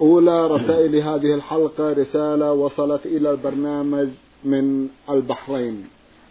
أولى 0.00 0.46
رسائل 0.46 0.96
هذه 0.96 1.34
الحلقة 1.34 1.92
رسالة 1.92 2.52
وصلت 2.52 3.06
إلى 3.06 3.30
البرنامج 3.30 4.08
من 4.44 4.88
البحرين. 5.10 5.84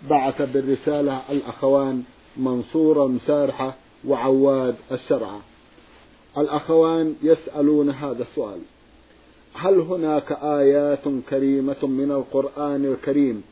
بعث 0.09 0.41
بالرسالة 0.41 1.21
الأخوان 1.29 2.03
منصورة 2.37 3.07
مسارحة 3.07 3.75
وعواد 4.07 4.75
الشرعة. 4.91 5.39
الأخوان 6.37 7.15
يسألون 7.23 7.89
هذا 7.89 8.23
السؤال. 8.23 8.59
هل 9.53 9.79
هناك 9.79 10.31
آيات 10.31 11.03
كريمة 11.29 11.83
من 11.83 12.11
القرآن 12.11 12.85
الكريم 12.85 13.43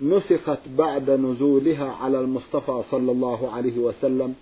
نسخت 0.00 0.58
بعد 0.78 1.10
نزولها 1.10 1.90
على 1.92 2.20
المصطفى 2.20 2.82
صلى 2.90 3.12
الله 3.12 3.52
عليه 3.52 3.78
وسلم؟ 3.78 4.34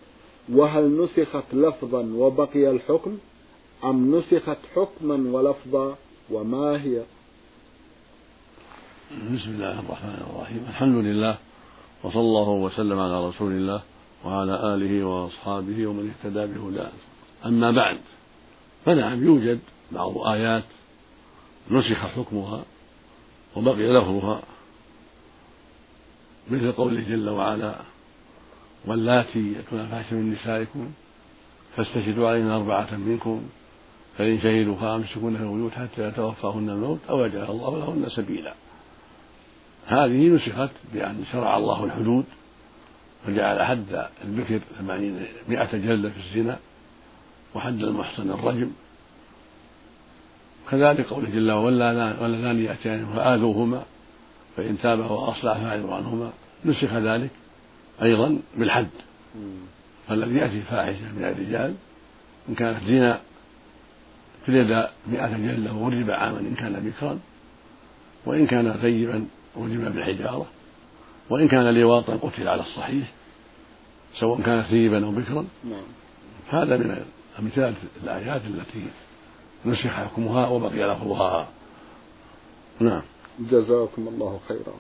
وهل 0.53 1.05
نسخت 1.05 1.45
لفظا 1.53 2.13
وبقي 2.17 2.71
الحكم؟ 2.71 3.19
أم 3.85 4.17
نسخت 4.17 4.59
حكما 4.77 5.31
ولفظا 5.31 5.97
وما 6.31 6.83
هي؟ 6.83 7.03
بسم 9.11 9.51
الله 9.51 9.81
الرحمن 9.81 10.27
الرحيم. 10.31 10.67
الحمد 10.69 11.05
لله 11.05 11.39
وصلى 12.03 12.21
الله 12.21 12.49
وسلم 12.49 12.99
على 12.99 13.29
رسول 13.29 13.53
الله 13.53 13.83
وعلى 14.25 14.75
آله 14.75 15.05
وأصحابه 15.05 15.87
ومن 15.87 16.11
اهتدى 16.11 16.47
بهداه. 16.47 16.93
أما 17.47 17.71
بعد 17.71 18.01
فنعم 18.85 19.25
يوجد 19.25 19.61
بعض 19.93 20.19
آيات 20.19 20.65
نسخ 21.71 21.97
حكمها 21.97 22.65
وبقي 23.57 23.93
لفظها 23.93 24.43
مثل 26.51 26.73
قوله 26.73 27.01
جل 27.01 27.29
وعلا 27.29 27.75
واللاتي 28.87 29.53
يأتون 29.53 29.87
فاحشة 29.87 30.17
من 30.17 30.33
نسائكم 30.33 30.91
فاستشهدوا 31.77 32.29
عليهن 32.29 32.51
أربعة 32.51 32.97
منكم 32.97 33.43
فإن 34.19 34.41
شهدوا 34.41 34.77
فأمسكوهن 34.77 35.37
في 35.37 35.43
البيوت 35.43 35.73
حتى 35.73 36.09
يتوفاهن 36.09 36.71
الموت 36.71 36.99
أو 37.11 37.25
يجعل 37.25 37.51
الله 37.51 37.79
لهن 37.79 38.09
سبيلا. 38.09 38.55
هذه 39.87 40.29
نسخت 40.29 40.71
بأن 40.93 41.25
شرع 41.33 41.57
الله 41.57 41.85
الحدود 41.85 42.25
فجعل 43.27 43.63
حد 43.63 44.07
البكر 44.25 44.61
ثمانين 44.79 45.27
مئة 45.49 45.77
جلدة 45.77 46.11
في 46.11 46.17
الزنا 46.17 46.59
وحد 47.55 47.83
المحصن 47.83 48.31
الرجم. 48.31 48.71
كذلك 50.71 51.07
قوله 51.07 51.31
جل 51.31 51.51
وعلا 51.51 52.21
واللذان 52.21 52.65
يأتيان 52.65 53.07
فآذوهما 53.07 53.83
فإن 54.57 54.79
تابا 54.83 55.07
وأصلح 55.07 55.59
فأعرض 55.59 55.91
عنهما. 55.91 56.33
نسخ 56.65 56.93
ذلك 56.93 57.31
أيضا 58.03 58.39
بالحد. 58.57 58.89
فالذي 60.09 60.39
يأتي 60.39 60.63
فاحشة 60.63 61.13
من 61.17 61.25
الرجال 61.25 61.75
إن 62.49 62.55
كانت 62.55 62.85
زنا 62.89 63.21
جلد 64.49 64.89
مئة 65.07 65.37
جلدة 65.37 65.73
ورجب 65.73 66.11
عاما 66.11 66.41
إن 66.41 66.55
كان 66.55 66.73
بكرا 66.73 67.19
وإن 68.27 68.47
كان 68.47 68.73
ثيبا 68.73 69.27
رجم 69.57 69.89
بالحجارة 69.89 70.47
وإن 71.31 71.49
كان 71.49 71.75
لواطا 71.75 72.17
قتل 72.17 72.49
على 72.49 72.61
الصحيح 72.61 73.13
سواء 74.21 74.41
كان 74.41 74.63
ثيبا 74.63 75.07
أو 75.07 75.11
بكرا. 75.11 75.45
نعم. 75.65 75.83
هذا 76.49 76.77
من 76.77 77.05
أمثال 77.39 77.75
الآيات 78.03 78.43
التي 78.45 78.85
نسخ 79.67 79.87
حكمها 79.87 80.49
وبقي 80.49 80.95
لفظها. 80.95 81.49
نعم. 82.81 83.03
جزاكم 83.41 84.09
الله 84.09 84.41
خيرا. 84.49 84.75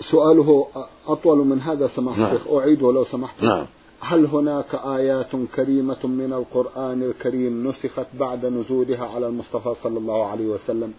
سؤاله 0.00 0.68
أطول 1.06 1.38
من 1.38 1.60
هذا 1.60 1.88
سماحة 1.88 2.18
نعم. 2.18 2.38
أعيده 2.58 2.92
لو 2.92 3.04
سمحت. 3.04 3.42
نعم. 3.42 3.66
هل 4.00 4.26
هناك 4.26 4.74
آيات 4.74 5.36
كريمة 5.56 6.06
من 6.06 6.32
القرآن 6.32 7.02
الكريم 7.02 7.68
نسخت 7.68 8.06
بعد 8.14 8.46
نزولها 8.46 9.06
على 9.06 9.26
المصطفى 9.26 9.74
صلى 9.82 9.98
الله 9.98 10.26
عليه 10.26 10.46
وسلم؟ 10.46 10.94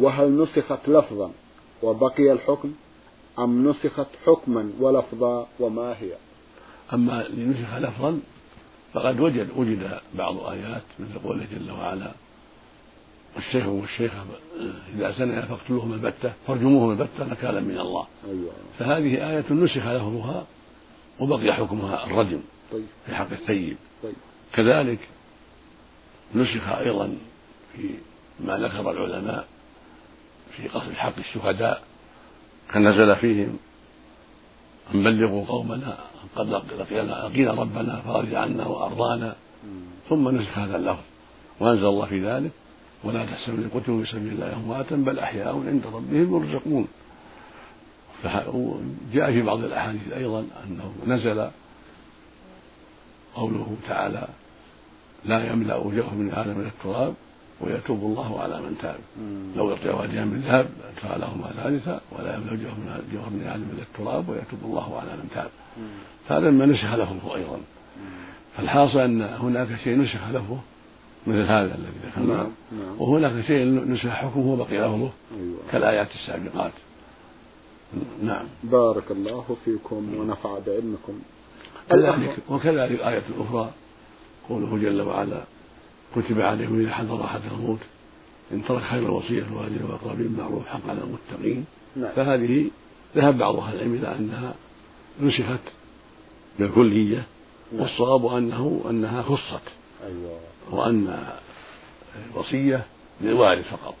وهل 0.00 0.42
نسخت 0.42 0.88
لفظا 0.88 1.30
وبقي 1.82 2.32
الحكم؟ 2.32 2.72
أم 3.38 3.68
نسخت 3.68 4.06
حكما 4.26 4.70
ولفظا 4.80 5.46
وما 5.60 5.92
هي؟ 6.00 6.12
أما 6.92 7.24
لنسخ 7.28 7.74
لفظا 7.78 8.20
فقد 8.92 9.20
وجد 9.20 9.48
وجد 9.56 9.98
بعض 10.14 10.38
آيات 10.38 10.82
مثل 10.98 11.18
قوله 11.18 11.46
جل 11.52 11.70
وعلا 11.70 12.12
الشيخ 13.36 13.66
والشيخة 13.66 14.24
إذا 14.94 15.10
زنيا 15.10 15.40
فاقتلوهما 15.40 15.94
البتة 15.94 16.32
فارجموهما 16.46 16.92
البتة 16.92 17.24
نكالا 17.30 17.60
من 17.60 17.78
الله. 17.78 18.06
أيوة. 18.28 18.52
فهذه 18.78 19.30
آية 19.30 19.44
نسخ 19.50 19.86
لفظها 19.86 20.46
وبقي 21.20 21.52
حكمها 21.52 22.06
الرجم 22.06 22.40
طيب. 22.72 22.84
في 23.06 23.14
حق 23.14 23.30
الثيب. 23.32 23.76
كذلك 24.52 24.98
نسخ 26.34 26.68
أيضا 26.68 27.16
في 27.76 27.88
ما 28.40 28.56
ذكر 28.56 28.90
العلماء 28.90 29.46
في 30.56 30.68
قصد 30.68 30.92
حق 30.92 31.18
الشهداء 31.18 31.82
كان 32.72 32.88
نزل 32.88 33.16
فيهم 33.16 33.58
أن 34.94 35.02
بلغوا 35.02 35.46
قومنا 35.46 35.98
قد 36.36 36.48
لقينا 36.78 37.28
لقينا 37.28 37.52
ربنا 37.52 38.00
فرج 38.00 38.34
عنا 38.34 38.66
وأرضانا 38.66 39.36
ثم 40.08 40.28
نسخ 40.28 40.58
هذا 40.58 40.76
اللفظ 40.76 41.02
وأنزل 41.60 41.86
الله 41.86 42.06
في 42.06 42.26
ذلك 42.26 42.50
ولا 43.04 43.26
تحسبوا 43.26 43.58
ان 43.58 43.70
قتلوا 43.74 44.04
في 44.04 44.10
سبيل 44.10 44.32
الله 44.32 44.56
امواتا 44.56 44.96
بل 44.96 45.18
أحياء 45.18 45.48
عند 45.66 45.82
ربهم 45.86 46.36
يرزقون 46.36 46.88
جاء 49.12 49.32
في 49.32 49.42
بعض 49.42 49.64
الأحاديث 49.64 50.12
أيضا 50.12 50.44
أنه 50.66 50.92
نزل 51.06 51.50
قوله 53.34 53.76
تعالى 53.88 54.28
لا 55.24 55.52
يملأ 55.52 55.76
وجهه 55.76 56.14
من 56.14 56.30
آدم 56.34 56.58
من 56.58 56.66
التراب 56.66 57.14
ويتوب 57.60 58.00
الله 58.00 58.40
على 58.40 58.60
من 58.60 58.78
تاب. 58.82 58.98
لو 59.56 59.70
يعطي 59.70 59.88
واديا 59.88 60.24
من 60.24 60.40
ذهب 60.40 60.66
لهما 61.04 61.50
ثالثا 61.62 62.00
ولا 62.12 62.36
يملأ 62.36 62.52
وجهه 62.52 63.28
من 63.30 63.46
آدم 63.54 63.60
من 63.60 63.84
التراب 63.88 64.28
ويتوب 64.28 64.60
الله 64.64 65.00
على 65.00 65.10
من 65.16 65.28
تاب. 65.34 65.50
هذا 66.28 66.50
ما 66.50 66.66
نسخ 66.66 66.94
لفظه 66.94 67.36
أيضا. 67.36 67.60
فالحاصل 68.56 68.98
أن 68.98 69.22
هناك 69.22 69.68
شيء 69.84 69.98
نسخ 69.98 70.28
لفظه 70.30 70.58
مثل 71.26 71.42
هذا 71.42 71.74
الذي 71.74 71.98
ذكرناه. 72.06 72.36
نعم. 72.36 72.46
نعم. 72.72 73.00
وهناك 73.00 73.44
شيء 73.46 73.64
نسخ 73.90 74.08
حكمه 74.08 74.46
وبقي 74.46 74.78
لفظه 74.78 75.10
أيوة. 75.38 75.58
كالآيات 75.72 76.08
السابقات. 76.14 76.72
نعم 78.22 78.46
بارك 78.64 79.10
الله 79.10 79.56
فيكم 79.64 80.14
ونفع 80.16 80.58
بعلمكم 80.66 81.20
كذلك 81.90 82.36
وكذلك 82.48 83.00
آية 83.00 83.22
أخرى 83.38 83.70
قوله 84.48 84.78
جل 84.78 85.02
وعلا 85.02 85.44
كتب 86.16 86.40
عليكم 86.40 86.80
إذا 86.80 86.94
حضر 86.94 87.24
أحد 87.24 87.40
الموت 87.52 87.78
إن 88.52 88.64
ترك 88.64 88.82
خير 88.82 89.02
الوصية 89.02 89.42
للوالدين 89.42 89.82
والأقربين 89.82 90.28
بالمعروف 90.28 90.66
حق 90.66 90.88
على 90.88 90.98
المتقين 91.00 91.64
نعم. 91.96 92.12
فهذه 92.16 92.70
ذهب 93.16 93.38
بعض 93.38 93.56
أهل 93.56 93.74
العلم 93.74 93.94
إلى 93.94 94.16
أنها 94.16 94.54
نسخت 95.20 95.60
بالكلية 96.58 97.26
نعم. 97.72 97.82
والصواب 97.82 98.26
أنه 98.26 98.84
أنها 98.90 99.22
خصت 99.22 99.62
أيوة. 100.06 100.40
وأن 100.70 101.26
الوصية 102.34 102.86
للوارث 103.20 103.66
فقط 103.70 103.94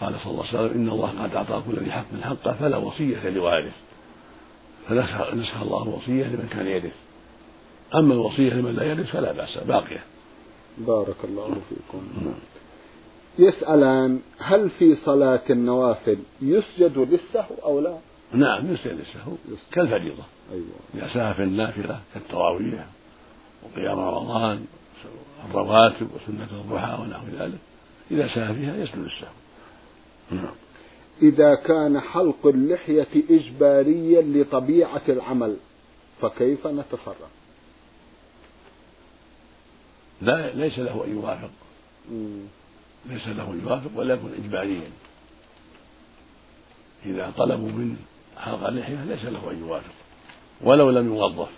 قال 0.00 0.14
صلى 0.24 0.32
الله 0.32 0.46
عليه 0.46 0.58
وسلم 0.58 0.80
إن 0.80 0.88
الله 0.88 1.22
قد 1.22 1.34
أعطى 1.34 1.62
كل 1.66 1.78
ذي 1.78 1.92
حق 1.92 2.04
حقه 2.22 2.52
فلا 2.52 2.76
وصية 2.76 3.28
لوارث 3.28 3.72
فنسخ 4.88 5.62
الله 5.62 5.82
الوصية 5.82 6.24
لمن 6.24 6.48
كان 6.52 6.66
يرث 6.66 6.92
أما 7.94 8.14
الوصية 8.14 8.54
لمن 8.54 8.74
لا 8.74 8.84
يرث 8.84 9.10
فلا 9.10 9.32
بأس 9.32 9.58
باقية. 9.58 10.04
بارك 10.78 11.16
الله 11.24 11.56
فيكم. 11.68 12.34
يسألان 13.38 14.20
هل 14.38 14.70
في 14.70 14.96
صلاة 14.96 15.42
النوافل 15.50 16.18
يسجد 16.42 16.98
للسهو 16.98 17.54
أو 17.64 17.80
لا؟ 17.80 17.98
نعم 18.32 18.72
يسجد 18.72 18.98
للسهو 18.98 19.32
كالفريضة. 19.72 20.22
أيوة. 20.52 20.66
إذا 20.94 21.08
سهى 21.14 21.34
في 21.34 21.42
النافلة 21.42 22.00
كالتراويح 22.14 22.86
وقيام 23.62 23.98
رمضان 23.98 24.64
الرواتب 25.50 26.08
وسنة 26.14 26.48
الضحى 26.52 27.02
ونحو 27.02 27.26
ذلك 27.38 27.58
إذا 28.10 28.28
سهى 28.34 28.54
فيها 28.54 28.76
يسجد 28.76 28.98
السهو 28.98 29.28
نعم 29.28 29.45
إذا 31.22 31.54
كان 31.54 32.00
حلق 32.00 32.46
اللحية 32.46 33.08
إجباريا 33.30 34.22
لطبيعة 34.22 35.02
العمل 35.08 35.56
فكيف 36.20 36.66
نتصرف؟ 36.66 37.30
لا 40.22 40.54
ليس 40.54 40.78
له 40.78 41.04
أن 41.04 41.10
يوافق. 41.10 41.50
ليس 43.06 43.28
له 43.28 43.52
أن 43.52 43.60
يوافق 43.64 43.90
ولا 43.94 44.14
يكون 44.14 44.32
إجباريا. 44.44 44.90
إذا 47.06 47.32
طلبوا 47.36 47.68
منه 47.68 47.96
حلق 48.38 48.66
اللحية 48.66 49.04
ليس 49.04 49.24
له 49.24 49.50
أن 49.50 49.60
يوافق 49.60 49.94
ولو 50.60 50.90
لم 50.90 51.06
يوظف. 51.06 51.48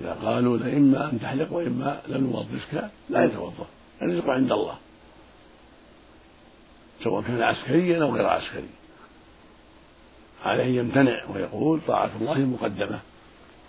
إذا 0.00 0.12
قالوا 0.12 0.56
إما 0.56 1.10
أن 1.12 1.20
تحلق 1.20 1.52
وإما 1.52 2.02
لم 2.08 2.24
نوظفك 2.24 2.90
لا 3.10 3.24
يتوظف. 3.24 3.66
الرزق 4.02 4.28
عند 4.28 4.52
الله. 4.52 4.78
سواء 7.04 7.22
كان 7.22 7.42
عسكريا 7.42 8.02
أو 8.02 8.14
غير 8.14 8.26
عسكري. 8.26 8.68
عليه 10.44 10.78
يمتنع 10.78 11.30
ويقول 11.34 11.80
طاعة 11.86 12.10
الله 12.20 12.38
مقدمة. 12.38 13.00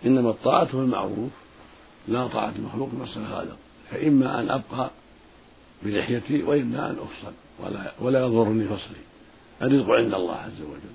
إنما 0.05 0.29
الطاعة 0.29 0.65
في 0.65 0.73
المعروف. 0.73 1.31
لا 2.07 2.27
طاعة 2.27 2.53
المخلوق 2.55 2.89
في 2.89 3.19
هذا 3.19 3.57
فإما 3.91 4.39
أن 4.39 4.49
أبقى 4.49 4.91
بلحيتي 5.83 6.43
وإما 6.43 6.89
أن 6.89 6.95
أفصل. 6.95 7.33
ولا 7.59 7.91
ولا 7.99 8.19
يضرني 8.19 8.65
فصلي. 8.65 9.01
الرزق 9.61 9.89
عند 9.89 10.13
الله 10.13 10.35
عز 10.35 10.61
وجل. 10.61 10.93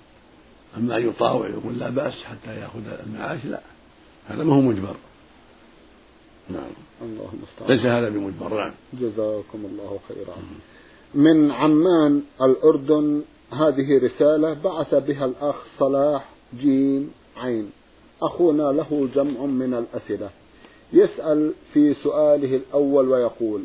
أما 0.77 0.97
أن 0.97 1.09
يطاع 1.09 1.33
ويقول 1.33 1.79
لا 1.79 1.91
بأس 1.91 2.25
حتى 2.25 2.57
يأخذ 2.61 2.81
المعاش 3.07 3.45
لا. 3.45 3.61
هذا 4.29 4.45
ما 4.45 4.55
هو 4.55 4.61
مجبر. 4.61 4.97
نعم. 6.51 6.71
الله 7.03 7.31
المستعان 7.33 7.69
ليس 7.69 7.87
هذا 7.87 8.09
بمجبر. 8.09 8.65
نعم. 8.65 8.73
جزاكم 8.93 9.65
الله 9.65 9.99
خيرا. 10.09 10.37
من 11.15 11.51
عمان 11.51 12.23
الأردن 12.43 13.23
هذه 13.51 14.05
رسالة 14.05 14.57
بعث 14.65 14.95
بها 14.95 15.25
الأخ 15.25 15.55
صلاح 15.79 16.29
جيم 16.61 17.11
عين. 17.37 17.71
أخونا 18.23 18.73
له 18.73 19.09
جمع 19.15 19.41
من 19.45 19.75
الأسئلة. 19.75 20.31
يسأل 20.93 21.53
في 21.73 21.95
سؤاله 21.95 22.57
الأول 22.57 23.09
ويقول 23.09 23.63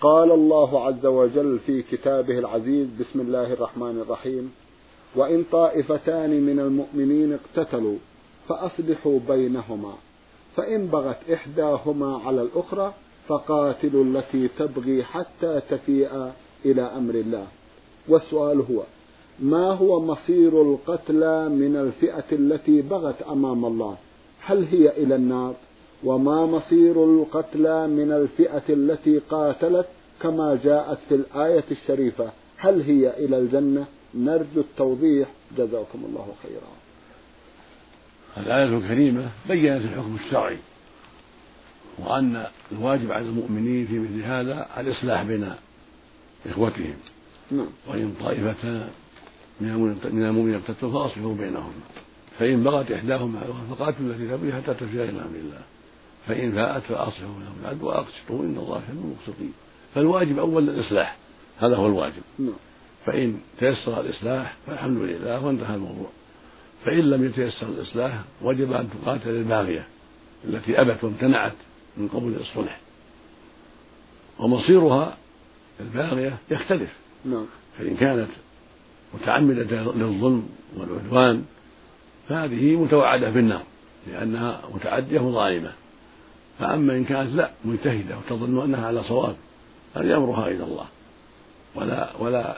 قال 0.00 0.32
الله 0.32 0.86
عز 0.86 1.06
وجل 1.06 1.58
في 1.66 1.82
كتابه 1.82 2.38
العزيز 2.38 2.88
بسم 3.00 3.20
الله 3.20 3.52
الرحمن 3.52 4.00
الرحيم. 4.00 4.52
وإن 5.16 5.44
طائفتان 5.52 6.30
من 6.30 6.58
المؤمنين 6.60 7.38
اقتتلوا 7.38 7.98
فأصلحوا 8.48 9.18
بينهما. 9.28 9.94
فإن 10.56 10.86
بغت 10.86 11.30
إحداهما 11.32 12.20
على 12.26 12.42
الأخرى 12.42 12.94
فقاتلوا 13.28 14.04
التي 14.04 14.48
تبغي 14.48 15.04
حتى 15.04 15.60
تفيء 15.70 16.32
إلى 16.64 16.82
أمر 16.82 17.14
الله. 17.14 17.46
والسؤال 18.08 18.60
هو 18.70 18.82
ما 19.40 19.66
هو 19.66 20.00
مصير 20.00 20.62
القتلى 20.62 21.48
من 21.48 21.76
الفئة 21.76 22.24
التي 22.32 22.82
بغت 22.82 23.22
أمام 23.22 23.64
الله؟ 23.64 23.96
هل 24.40 24.64
هي 24.64 25.02
إلى 25.02 25.14
النار؟ 25.14 25.54
وما 26.04 26.46
مصير 26.46 27.04
القتلى 27.04 27.86
من 27.86 28.12
الفئة 28.12 28.62
التي 28.68 29.18
قاتلت 29.18 29.86
كما 30.22 30.58
جاءت 30.64 30.98
في 31.08 31.14
الآية 31.14 31.64
الشريفة؟ 31.70 32.30
هل 32.56 32.82
هي 32.82 33.24
إلى 33.24 33.38
الجنة؟ 33.38 33.84
نرجو 34.14 34.60
التوضيح. 34.60 35.28
جزاكم 35.58 36.04
الله 36.08 36.26
خيرا. 36.42 36.72
الآية 38.36 38.78
الكريمة 38.78 39.30
بينت 39.48 39.84
الحكم 39.84 40.16
الشرعي 40.24 40.58
وأن 41.98 42.46
الواجب 42.72 43.12
على 43.12 43.24
المؤمنين 43.24 43.86
في 43.86 43.98
مثل 43.98 44.22
هذا 44.22 44.66
الإصلاح 44.78 45.22
بين 45.22 45.52
إخوتهم. 46.46 46.94
نعم. 47.50 47.66
وإن 47.86 48.14
طائفتان 48.20 48.88
من 49.60 50.24
المؤمنين 50.24 50.54
اقتتلوا 50.54 50.92
فأصلحوا 50.92 51.34
بينهما 51.34 51.72
فإن 52.38 52.62
بغت 52.62 52.90
إحداهما 52.92 53.40
فقاتلوا 53.70 54.10
التي 54.10 54.28
تبغي 54.28 54.52
حتى 54.52 54.74
تفيء 54.74 55.02
إلى 55.02 55.10
أمر 55.10 55.36
الله. 55.36 55.60
فإن 56.26 56.52
فاءت 56.52 56.82
فأصلحوا 56.82 57.34
بينهم. 57.34 57.54
العدل 57.62 57.84
وأقسطوا 57.84 58.44
إن 58.44 58.56
الله 58.56 58.78
يحب 58.78 58.98
المقسطين. 59.04 59.52
فالواجب 59.94 60.38
أولا 60.38 60.72
الإصلاح. 60.72 61.16
هذا 61.58 61.76
هو 61.76 61.86
الواجب. 61.86 62.22
نعم. 62.38 62.52
فإن 63.06 63.40
تيسر 63.58 64.00
الإصلاح 64.00 64.56
فالحمد 64.66 64.98
لله 64.98 65.44
وانتهى 65.44 65.74
الموضوع. 65.74 66.08
فإن 66.84 67.10
لم 67.10 67.24
يتيسر 67.24 67.66
الإصلاح 67.66 68.20
وجب 68.42 68.72
أن 68.72 68.88
تقاتل 68.90 69.30
الباغية 69.30 69.86
التي 70.44 70.80
أبت 70.80 71.04
وامتنعت 71.04 71.52
من 71.96 72.08
قبول 72.08 72.34
الصلح. 72.34 72.80
ومصيرها 74.38 75.16
الباغية 75.80 76.38
يختلف. 76.50 76.90
نعم. 77.24 77.46
فإن 77.78 77.96
كانت 77.96 78.28
متعمدة 79.14 79.82
للظلم 79.82 80.48
والعدوان 80.76 81.44
فهذه 82.28 82.76
متوعدة 82.76 83.30
بالنار 83.30 83.62
لأنها 84.06 84.62
متعدية 84.74 85.20
وظالمة. 85.20 85.72
فأما 86.58 86.96
إن 86.96 87.04
كانت 87.04 87.34
لا 87.34 87.50
مجتهدة 87.64 88.18
وتظن 88.18 88.62
أنها 88.64 88.86
على 88.86 89.04
صواب 89.04 89.36
هذه 89.96 90.16
أمرها 90.16 90.48
إلى 90.48 90.64
الله. 90.64 90.86
ولا 91.74 92.10
ولا 92.18 92.56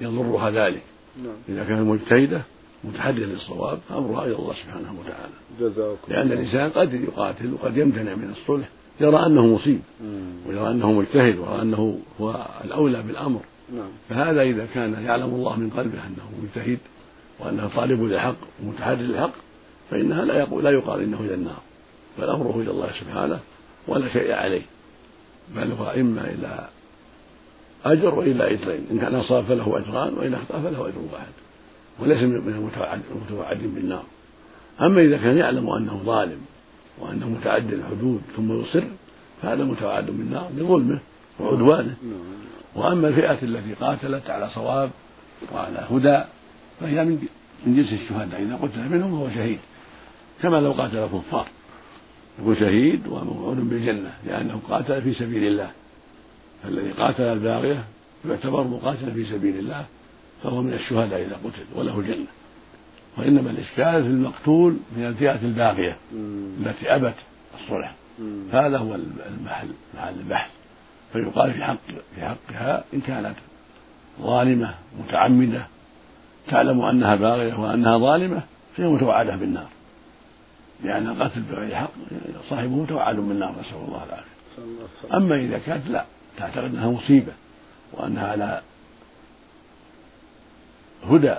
يضرها 0.00 0.50
ذلك. 0.50 0.82
نعم. 1.24 1.36
إذا 1.48 1.64
كانت 1.64 1.80
مجتهدة 1.80 2.42
متحرية 2.84 3.24
للصواب 3.24 3.78
فأمرها 3.88 4.24
إلى 4.24 4.36
الله 4.36 4.54
سبحانه 4.54 4.94
وتعالى. 5.00 5.32
جزاكم 5.60 6.12
لأن 6.12 6.32
الإنسان 6.32 6.70
قد 6.70 6.94
يقاتل 6.94 7.54
وقد 7.54 7.76
يمتنع 7.76 8.14
من 8.14 8.34
الصلح 8.40 8.68
يرى 9.00 9.26
أنه 9.26 9.46
مصيب 9.46 9.80
ويرى 10.46 10.70
أنه 10.70 10.92
مجتهد 10.92 11.38
ويرى 11.38 11.62
أنه 11.62 11.98
هو 12.20 12.46
الأولى 12.64 13.02
بالأمر. 13.02 13.40
نعم. 13.74 13.88
فهذا 14.08 14.42
إذا 14.42 14.66
كان 14.74 15.04
يعلم 15.04 15.34
الله 15.34 15.56
من 15.56 15.70
قلبه 15.70 15.98
أنه 16.06 16.30
مجتهد 16.42 16.78
وأنه 17.38 17.70
طالب 17.76 18.02
للحق 18.02 18.36
ومتحري 18.62 19.02
للحق 19.02 19.32
فإنها 19.90 20.24
لا 20.24 20.38
يقول 20.38 20.64
لا 20.64 20.70
يقال 20.70 21.02
إنه 21.02 21.20
إلى 21.20 21.34
النار. 21.34 21.60
بل 22.18 22.24
أمره 22.24 22.60
إلى 22.60 22.70
الله 22.70 22.90
سبحانه 23.00 23.40
ولا 23.88 24.12
شيء 24.12 24.32
عليه. 24.32 24.62
بل 25.56 25.72
هو 25.72 25.90
إما 25.90 26.30
إلى 26.30 26.68
أجر 27.84 28.14
وإلا 28.14 28.50
أجرين. 28.50 28.86
إن 28.90 28.98
كان 28.98 29.14
أصاب 29.14 29.44
فله 29.44 29.78
أجران 29.78 30.14
وإن 30.14 30.34
أخطأ 30.34 30.60
فله 30.60 30.88
أجر 30.88 30.98
واحد. 31.12 31.32
وليس 31.98 32.22
من 32.22 32.54
المتوعد 33.14 33.62
بالنار. 33.62 34.04
أما 34.80 35.00
إذا 35.00 35.16
كان 35.16 35.38
يعلم 35.38 35.70
أنه 35.70 36.00
ظالم 36.04 36.40
وأنه 36.98 37.28
متعدي 37.28 37.74
الحدود 37.74 38.20
ثم 38.36 38.60
يصر 38.60 38.84
فهذا 39.42 39.64
متوعد 39.64 40.06
بالنار 40.06 40.50
بظلمه 40.56 40.98
وعدوانه. 41.40 41.94
وأما 42.74 43.08
الفئة 43.08 43.38
التي 43.42 43.74
قاتلت 43.74 44.30
على 44.30 44.48
صواب 44.48 44.90
وعلى 45.52 45.86
هدى 45.90 46.24
فهي 46.80 47.04
من 47.04 47.26
من 47.66 47.76
جنس 47.76 47.92
الشهداء. 47.92 48.42
إذا 48.42 48.56
قتل 48.56 48.88
منهم 48.88 49.10
فهو 49.10 49.30
شهيد 49.30 49.58
كما 50.42 50.60
لو 50.60 50.72
قاتل 50.72 50.96
الكفار 50.96 51.46
يكون 52.40 52.56
شهيد 52.56 53.06
وموعود 53.06 53.56
بالجنة 53.56 54.12
لأنه 54.26 54.60
قاتل 54.68 55.02
في 55.02 55.14
سبيل 55.14 55.46
الله. 55.46 55.70
الذي 56.64 56.90
قاتل 56.90 57.22
الباغية 57.22 57.84
يعتبر 58.28 58.64
مقاتلا 58.64 59.14
في 59.14 59.24
سبيل 59.24 59.58
الله 59.58 59.84
فهو 60.42 60.62
من 60.62 60.72
الشهداء 60.72 61.22
إذا 61.22 61.34
قتل 61.44 61.64
وله 61.74 62.00
الجنة 62.00 62.26
وإنما 63.18 63.50
الإشكال 63.50 64.02
في 64.02 64.08
المقتول 64.08 64.76
من 64.96 65.06
الفئة 65.06 65.40
الباغية 65.42 65.96
التي 66.60 66.94
أبت 66.94 67.14
الصلح. 67.60 67.94
هذا 68.52 68.78
هو 68.78 68.94
المحل 68.94 69.68
محل 69.94 70.14
البحث. 70.20 70.50
فيقال 71.12 71.52
في 71.52 71.64
حق 71.64 71.76
في 72.14 72.20
حقها 72.20 72.84
إن 72.94 73.00
كانت 73.00 73.34
ظالمة 74.20 74.74
متعمدة 74.98 75.66
تعلم 76.48 76.80
أنها 76.80 77.16
باغية 77.16 77.54
وأنها 77.54 77.98
ظالمة 77.98 78.42
فهي 78.76 78.86
متوعدة 78.86 79.36
بالنار. 79.36 79.68
لأن 80.84 81.08
القتل 81.08 81.40
بغير 81.40 81.76
حق 81.76 81.90
صاحبه 82.50 82.76
متوعد 82.76 83.16
بالنار 83.16 83.50
نسأل 83.50 83.76
الله 83.88 84.04
العافية. 84.04 85.16
أما 85.16 85.36
إذا 85.36 85.58
كانت 85.58 85.88
لا 85.88 86.04
تعتقد 86.36 86.64
أنها 86.64 86.90
مصيبة 86.90 87.32
وأنها 87.92 88.28
على 88.28 88.62
هدى 91.10 91.34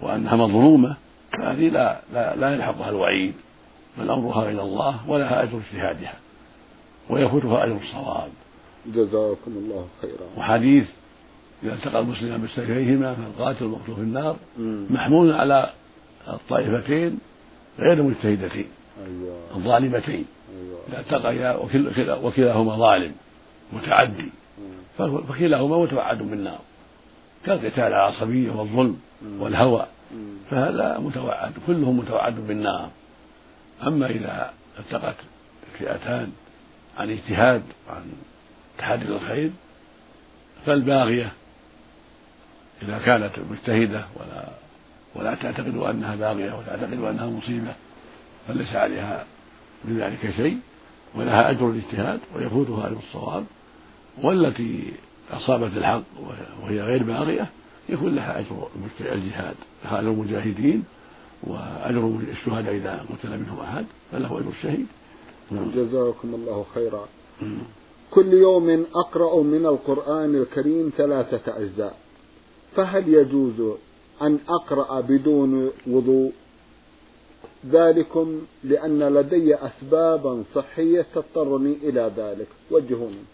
وأنها 0.00 0.36
مظلومة 0.36 0.96
فهذه 1.38 1.68
لا 1.68 2.00
لا, 2.12 2.36
لا 2.36 2.54
يلحقها 2.54 2.90
الوعيد 2.90 3.34
بل 3.98 4.10
أمرها 4.10 4.50
إلى 4.50 4.62
الله 4.62 5.10
ولها 5.10 5.42
أجر 5.42 5.58
اجتهادها 5.58 6.14
ويفوتها 7.10 7.64
أجر 7.64 7.76
الصواب. 7.76 8.30
جزاكم 8.86 9.50
الله 9.50 9.86
خيرا. 10.02 10.26
وحديث 10.36 10.86
إذا 11.62 11.72
التقى 11.72 12.00
المسلمان 12.00 12.42
بسيفيهما 12.42 13.14
فالقاتل 13.14 13.64
المقتول 13.64 13.94
في 13.94 14.00
النار. 14.00 14.36
محمول 14.90 15.32
على 15.32 15.70
الطائفتين 16.28 17.18
غير 17.78 17.92
المجتهدتين 17.92 18.68
أيوة. 19.06 19.36
الظالمتين. 19.56 20.24
أيوة. 20.56 20.78
إذا 20.88 21.00
التقيا 21.00 21.56
وكلاهما 22.22 22.76
ظالم 22.76 23.12
متعدي. 23.72 24.28
فكلاهما 24.98 25.78
متوعد 25.78 26.18
بالنار 26.18 26.58
كالقتال 27.46 27.82
على 27.82 27.94
العصبية 27.94 28.50
والظلم 28.50 28.98
والهوى. 29.38 29.86
فهذا 30.50 30.98
متوعد 30.98 31.52
كلهم 31.66 31.98
متوعد 31.98 32.46
بالنار. 32.46 32.90
أما 33.86 34.06
إذا 34.06 34.52
التقت 34.78 35.16
فئتان 35.78 36.32
عن 36.96 37.10
اجتهاد 37.10 37.62
وعن 37.88 38.12
تحدي 38.78 39.04
الخير 39.04 39.50
فالباغية 40.66 41.32
إذا 42.82 42.98
كانت 42.98 43.32
مجتهدة 43.50 44.04
ولا 44.16 44.48
ولا 45.14 45.34
تعتقد 45.34 45.76
أنها 45.76 46.16
باغية 46.16 46.52
وتعتقد 46.52 47.04
أنها 47.04 47.26
مصيبة 47.26 47.74
فليس 48.48 48.74
عليها 48.74 49.24
من 49.84 49.98
ذلك 49.98 50.34
شيء 50.36 50.58
ولها 51.14 51.50
أجر 51.50 51.70
الاجتهاد 51.70 52.20
ويفوتها 52.34 52.86
أجر 52.86 52.98
الصواب 53.08 53.44
والتي 54.22 54.92
أصابت 55.30 55.76
الحق 55.76 56.02
وهي 56.62 56.80
غير 56.80 57.02
باغية 57.02 57.46
يكون 57.88 58.14
لها 58.14 58.40
أجر 58.40 58.68
الجهاد 59.00 59.54
لها 59.84 60.00
أجر 60.00 60.10
المجاهدين 60.10 60.84
وأجر 61.42 62.18
الشهداء 62.32 62.74
إذا 62.74 63.04
قتل 63.12 63.38
منهم 63.38 63.60
أحد 63.60 63.86
فله 64.12 64.38
أجر 64.38 64.48
الشهيد. 64.48 64.86
نعم. 65.50 65.70
جزاكم 65.70 66.34
الله 66.34 66.64
خيرا. 66.74 67.08
كل 68.10 68.32
يوم 68.32 68.86
أقرأ 68.94 69.42
من 69.42 69.66
القرآن 69.66 70.34
الكريم 70.34 70.92
ثلاثة 70.96 71.58
أجزاء 71.58 71.96
فهل 72.76 73.08
يجوز 73.08 73.76
أن 74.22 74.38
أقرأ 74.48 75.00
بدون 75.00 75.70
وضوء؟ 75.86 76.32
ذلكم 77.66 78.40
لأن 78.64 79.02
لدي 79.14 79.54
أسبابا 79.54 80.44
صحية 80.54 81.06
تضطرني 81.14 81.72
إلى 81.82 82.12
ذلك. 82.16 82.48
وجهوني. 82.70 83.24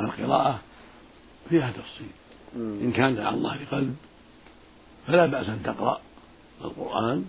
القراءة 0.00 0.60
فيها 1.48 1.70
تفصيل. 1.70 2.23
إن 2.56 2.92
كان 2.92 3.18
على 3.18 3.36
الله 3.36 3.58
قلب 3.72 3.96
فلا 5.06 5.26
بأس 5.26 5.48
أن 5.48 5.62
تقرأ 5.64 6.00
القرآن 6.64 7.24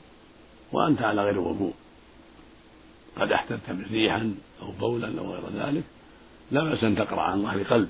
وأنت 0.71 1.01
على 1.01 1.21
غير 1.21 1.39
وضوء. 1.39 1.73
قد 3.15 3.31
احتجت 3.31 3.61
ريحا 3.91 4.35
أو 4.61 4.71
بولا 4.71 5.19
أو 5.19 5.33
غير 5.33 5.43
ذلك 5.55 5.83
لا 6.51 6.63
بأس 6.63 6.83
أن 6.83 6.95
تقرأ 6.95 7.21
عن 7.21 7.41
ظهر 7.41 7.63
قلب. 7.63 7.89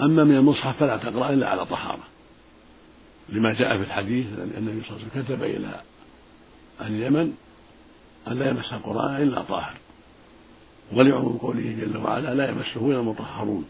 أما 0.00 0.24
من 0.24 0.36
المصحف 0.36 0.80
فلا 0.80 0.96
تقرأ 0.96 1.30
إلا 1.30 1.48
على 1.48 1.66
طهارة. 1.66 2.02
لما 3.28 3.52
جاء 3.52 3.76
في 3.76 3.82
الحديث 3.82 4.26
أن 4.26 4.52
النبي 4.56 4.82
صلى 4.84 4.96
الله 4.96 5.00
عليه 5.00 5.12
وسلم 5.12 5.24
كتب 5.24 5.42
إلى 5.42 5.80
أهل 6.80 6.92
اليمن 6.92 7.36
أن 8.28 8.38
لا 8.38 8.50
يمس 8.50 8.72
القرآن 8.72 9.22
إلا 9.22 9.42
طاهر. 9.42 9.76
ولعموم 10.92 11.38
قوله 11.38 11.76
جل 11.80 11.96
وعلا 11.96 12.34
لا 12.34 12.48
يمسه 12.50 12.90
إلا 12.90 13.00
المطهرون. 13.00 13.64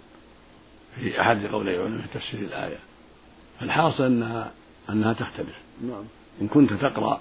في 1.01 1.21
أحد 1.21 1.47
قولي 1.47 1.77
العلماء 1.77 2.01
في 2.01 2.19
تفسير 2.19 2.41
الآية. 2.41 2.79
فالحاصل 3.61 4.05
أنها 4.05 4.53
أنها 4.91 5.13
تختلف. 5.13 5.57
نعم. 5.83 6.05
إن 6.43 6.49
كنت 6.49 6.73
تقرأ 6.73 7.21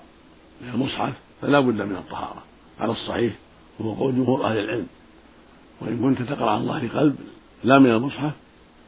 من 0.61 0.69
المصحف 0.69 1.13
فلا 1.41 1.59
بد 1.59 1.81
من 1.81 1.95
الطهارة. 1.95 2.43
على 2.79 2.91
الصحيح 2.91 3.33
وهو 3.79 3.93
قول 3.93 4.15
جمهور 4.15 4.45
أهل 4.45 4.57
العلم. 4.57 4.87
وإن 5.81 5.99
كنت 5.99 6.29
تقرأ 6.29 6.51
عن 6.51 6.65
ظهر 6.65 6.87
قلب 6.87 7.15
لا 7.63 7.79
من 7.79 7.91
المصحف 7.91 8.33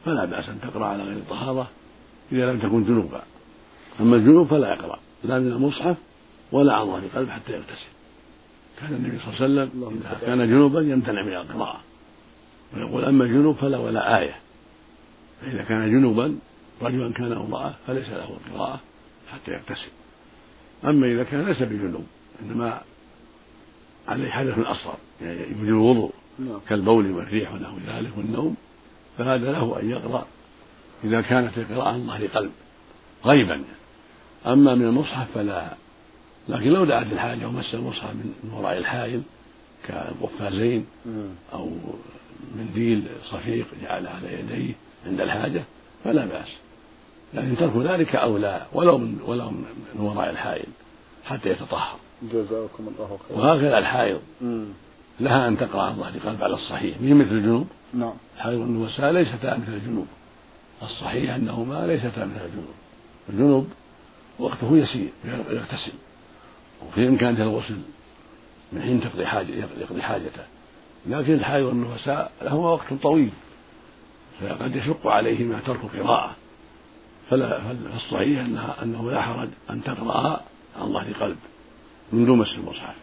فلا 0.04 0.24
بأس 0.24 0.48
أن 0.48 0.60
تقرأ 0.60 0.86
على 0.86 1.02
غير 1.02 1.16
الطهارة 1.16 1.70
إذا 2.32 2.52
لم 2.52 2.58
تكن 2.58 2.84
جنوبا. 2.84 3.22
أما 4.00 4.16
الجنوب 4.16 4.46
فلا 4.46 4.72
يقرأ. 4.72 4.98
لا 5.24 5.38
من 5.38 5.52
المصحف 5.52 5.96
ولا 6.52 6.74
عن 6.74 6.86
ظهر 6.86 7.02
قلب 7.14 7.30
حتى 7.30 7.52
يغتسل. 7.52 7.90
كان 8.80 8.94
النبي 8.94 9.18
صلى 9.18 9.46
الله 9.46 9.60
عليه 9.60 9.70
وسلم 9.70 10.00
إذا 10.00 10.18
كان 10.26 10.48
جنوبا 10.48 10.80
يمتنع 10.80 11.22
من 11.22 11.36
القراءة. 11.36 11.80
ويقول 12.76 13.04
أما 13.04 13.24
الجنوب 13.24 13.56
فلا 13.56 13.78
ولا 13.78 14.18
آية. 14.18 14.34
فإذا 15.40 15.62
كان 15.62 15.90
جنوبا 15.90 16.38
رجلا 16.82 17.12
كان 17.12 17.32
أو 17.32 17.44
امرأة 17.44 17.74
فليس 17.86 18.08
له 18.08 18.36
القراءة 18.46 18.80
حتى 19.32 19.50
يغتسل. 19.52 19.90
أما 20.84 21.06
إذا 21.06 21.24
كان 21.24 21.44
ليس 21.44 21.62
بجنوب 21.62 22.06
إنما 22.42 22.82
عليه 24.08 24.30
حدث 24.30 24.58
أصغر 24.58 24.96
يعني 25.22 25.40
يوجد 25.40 25.68
الوضوء 25.68 26.12
نعم. 26.38 26.60
كالبول 26.68 27.10
والريح 27.10 27.52
ونحو 27.52 27.76
ذلك 27.86 28.10
والنوم 28.16 28.56
فهذا 29.18 29.52
له 29.52 29.80
أن 29.80 29.90
يقرأ. 29.90 30.26
إذا 31.04 31.20
كانت 31.20 31.58
القراءة 31.58 31.88
عن 31.88 32.06
ظهر 32.06 32.26
قلب 32.26 32.50
غيبا. 33.24 33.64
أما 34.46 34.74
من 34.74 34.82
المصحف 34.82 35.26
فلا. 35.34 35.74
لكن 36.48 36.70
لو 36.70 36.84
دعت 36.84 37.12
الحاجة 37.12 37.46
ومس 37.46 37.74
المصحف 37.74 38.14
من 38.14 38.50
وراء 38.52 38.78
الحائل 38.78 39.22
كالقفازين 39.88 40.86
أو 41.52 41.70
منديل 42.56 43.02
صفيق 43.24 43.66
جعله 43.82 44.10
على 44.10 44.38
يديه 44.38 44.74
عند 45.06 45.20
الحاجة 45.20 45.62
فلا 46.04 46.24
بأس. 46.24 46.48
لكن 47.34 47.56
ترك 47.56 47.76
ذلك 47.76 48.16
أولى 48.16 48.66
ولو 48.72 48.98
من 48.98 49.18
ولو 49.26 49.50
من 49.50 50.00
وراء 50.00 50.30
الحائل 50.30 50.66
حتى 51.24 51.48
يتطهر. 51.48 51.96
جزاكم 52.22 52.88
الله 52.88 53.18
خيرا. 53.28 53.40
وهكذا 53.40 53.78
الحائض. 53.78 54.20
لها 55.20 55.48
أن 55.48 55.58
تقرأ 55.58 55.82
عن 55.82 55.94
ظهر 55.94 56.12
قلب 56.26 56.42
على 56.42 56.54
الصحيح 56.54 57.00
من 57.00 57.14
مثل 57.14 57.30
الجنوب. 57.30 57.66
نعم. 57.94 58.12
الحائض 58.36 58.58
والنساء 58.58 59.10
ليستا 59.12 59.56
مثل 59.56 59.72
الجنوب. 59.72 60.06
الصحيح 60.82 61.34
أنهما 61.34 61.86
ليستا 61.86 62.24
مثل 62.24 62.44
الجنوب. 62.44 62.74
الجنوب 63.28 63.68
وقته 64.38 64.76
يسير 64.76 65.08
يغتسل. 65.50 65.92
وفي 66.88 67.08
إمكانه 67.08 67.42
الغسل 67.42 67.78
من 68.72 68.82
حين 68.82 69.00
تقضي 69.00 69.26
حاجة 69.26 69.52
يقضي 69.80 70.02
حاجته. 70.02 70.42
لكن 71.06 71.32
الحائض 71.32 71.66
والنفساء 71.66 72.32
له 72.42 72.54
وقت 72.54 72.94
طويل. 73.02 73.30
فقد 74.40 74.76
يشق 74.76 75.06
عليهما 75.06 75.60
ترك 75.66 75.80
القراءة. 75.84 76.34
فلا 77.30 77.60
فالصحيح 77.92 78.40
أنها 78.40 78.82
أنه 78.82 79.10
لا 79.10 79.22
حرج 79.22 79.48
أن 79.70 79.82
تقرأها 79.82 80.44
عن 80.80 80.92
ظهر 80.92 81.12
قلب 81.20 81.36
من 82.12 82.26
دون 82.26 82.38
مس 82.38 82.54
المصحف. 82.54 82.94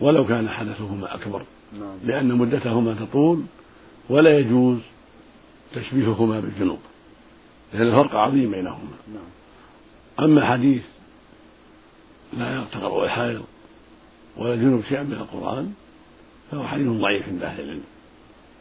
ولو 0.00 0.26
كان 0.26 0.48
حدثهما 0.48 1.14
أكبر. 1.14 1.42
نعم. 1.80 1.98
لأن 2.04 2.34
مدتهما 2.34 2.94
تطول 2.94 3.42
ولا 4.08 4.38
يجوز 4.38 4.78
تشبيههما 5.74 6.40
بالجنوب. 6.40 6.78
لأن 7.72 7.82
الفرق 7.82 8.16
عظيم 8.16 8.50
بينهما. 8.50 8.96
نعم. 9.14 9.30
أما 10.20 10.46
حديث 10.46 10.82
لا 12.38 12.64
تقرأ 12.72 13.04
الحائض 13.04 13.44
ولا 14.36 14.54
الجنوب 14.54 14.82
شيئا 14.88 15.02
من 15.02 15.12
القرآن 15.12 15.72
فهو 16.50 16.66
حديث 16.66 16.88
ضعيف 16.88 17.28
عند 17.28 17.42
أهل 17.42 17.60
العلم. 17.60 17.84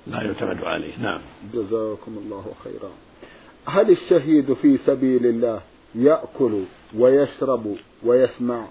لا 0.07 0.21
يعتمد 0.21 0.63
عليه. 0.63 0.97
نعم. 0.97 1.21
جزاكم 1.53 2.17
الله 2.17 2.45
خيرا. 2.63 2.91
هل 3.65 3.91
الشهيد 3.91 4.53
في 4.53 4.77
سبيل 4.77 5.25
الله 5.25 5.61
يأكل 5.95 6.63
ويشرب 6.97 7.75
ويسمع؟ 8.03 8.67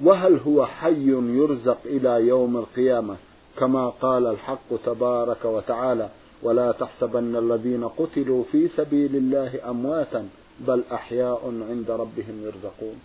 وهل 0.00 0.40
هو 0.46 0.66
حي 0.66 1.08
يرزق 1.10 1.78
إلى 1.84 2.28
يوم 2.28 2.56
القيامة؟ 2.56 3.16
كما 3.58 3.88
قال 3.88 4.26
الحق 4.26 4.76
تبارك 4.86 5.44
وتعالى 5.44 6.08
ولا 6.42 6.72
تحسبن 6.72 7.36
الذين 7.36 7.84
قتلوا 7.88 8.44
في 8.52 8.68
سبيل 8.68 9.16
الله 9.16 9.70
أمواتا 9.70 10.28
بل 10.60 10.84
أحياء 10.92 11.40
عند 11.70 11.90
ربهم 11.90 12.44
يرزقون. 12.44 12.96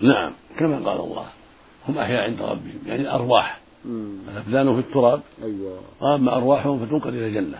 نعم. 0.00 0.32
كما 0.58 0.76
قال 0.76 1.00
الله 1.00 1.26
هم 1.88 1.98
أحياء 1.98 2.22
عند 2.22 2.42
ربهم 2.42 2.78
يعني 2.86 3.02
الأرواح. 3.02 3.63
الأبدان 4.28 4.74
في 4.74 4.88
التراب. 4.88 5.20
أيوة. 5.42 5.78
أما 6.14 6.36
أرواحهم 6.36 6.86
فتنقل 6.86 7.08
إلى 7.08 7.26
الجنة 7.26 7.58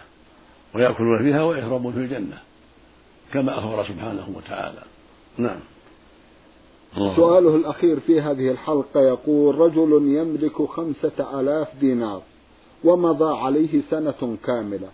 ويأكلون 0.75 1.19
فيها 1.19 1.45
ويشربون 1.45 1.93
في 1.93 1.99
الجنة 1.99 2.39
كما 3.33 3.59
أخبر 3.59 3.85
سبحانه 3.85 4.29
وتعالى. 4.37 4.83
نعم. 5.39 5.61
سؤاله 7.17 7.57
الأخير 7.57 8.01
في 8.01 8.21
هذه 8.21 8.51
الحلقة 8.51 9.01
يقول 9.01 9.59
رجل 9.59 9.93
يملك 9.93 10.63
خمسة 10.63 11.41
آلاف 11.41 11.69
دينار 11.81 12.23
ومضى 12.85 13.39
عليه 13.39 13.83
سنة 13.91 14.37
كاملة 14.45 14.89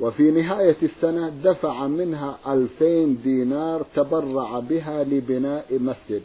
وفي 0.00 0.30
نهاية 0.30 0.76
السنة 0.82 1.28
دفع 1.28 1.86
منها 1.86 2.38
ألفين 2.48 3.18
دينار 3.22 3.86
تبرع 3.94 4.58
بها 4.58 5.04
لبناء 5.04 5.66
مسجد. 5.70 6.22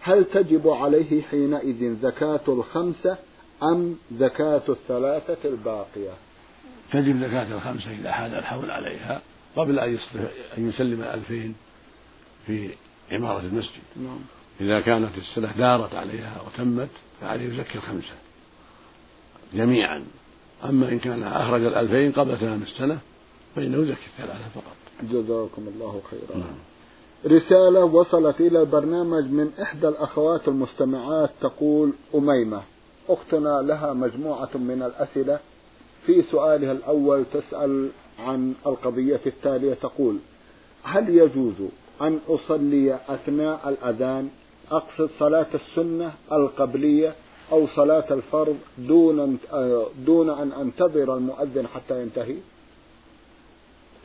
هل 0.00 0.24
تجب 0.24 0.68
عليه 0.68 1.22
حينئذ 1.22 1.96
زكاة 2.02 2.40
الخمسة؟ 2.48 3.16
أم 3.62 3.96
زكاة 4.12 4.62
الثلاثة 4.68 5.48
الباقية؟ 5.48 6.12
تجب 6.92 7.20
زكاة 7.20 7.54
الخمسة 7.54 7.90
إذا 7.90 8.12
حال 8.12 8.34
الحول 8.34 8.70
عليها 8.70 9.22
قبل 9.56 9.78
أن 9.78 9.98
أن 10.58 10.68
يسلم 10.68 11.02
الألفين 11.02 11.54
في 12.46 12.70
عمارة 13.12 13.40
المسجد. 13.40 13.82
نعم. 13.96 14.18
إذا 14.60 14.80
كانت 14.80 15.18
السنة 15.18 15.52
دارت 15.58 15.94
عليها 15.94 16.42
وتمت 16.46 16.88
فعليه 17.20 17.54
يزكي 17.54 17.78
الخمسة 17.78 18.14
جميعا. 19.54 20.04
أما 20.64 20.88
إن 20.88 20.98
كان 20.98 21.22
أخرج 21.22 21.64
الألفين 21.64 22.12
قبل 22.12 22.38
تمام 22.38 22.62
السنة 22.62 22.98
فإنه 23.56 23.78
يزكي 23.78 24.06
الثلاثة 24.18 24.48
فقط. 24.54 24.76
جزاكم 25.02 25.68
الله 25.68 26.02
خيرا. 26.10 26.38
نعم. 26.38 26.56
رسالة 27.26 27.84
وصلت 27.84 28.40
إلى 28.40 28.60
البرنامج 28.60 29.24
من 29.24 29.52
إحدى 29.62 29.88
الأخوات 29.88 30.48
المستمعات 30.48 31.30
تقول 31.40 31.92
أميمة. 32.14 32.62
أختنا 33.08 33.62
لها 33.62 33.92
مجموعة 33.92 34.50
من 34.54 34.82
الأسئلة 34.82 35.38
في 36.06 36.22
سؤالها 36.22 36.72
الأول 36.72 37.24
تسأل 37.32 37.90
عن 38.18 38.54
القضية 38.66 39.20
التالية 39.26 39.74
تقول 39.74 40.18
هل 40.82 41.08
يجوز 41.08 41.54
أن 42.00 42.20
أصلي 42.28 42.98
أثناء 43.08 43.68
الأذان 43.68 44.30
أقصد 44.70 45.10
صلاة 45.18 45.46
السنة 45.54 46.12
القبلية 46.32 47.14
أو 47.52 47.66
صلاة 47.66 48.04
الفرض 48.10 48.58
دون 48.78 49.38
دون 50.06 50.30
أن 50.30 50.52
أنتظر 50.52 51.16
المؤذن 51.16 51.66
حتى 51.66 52.02
ينتهي؟ 52.02 52.36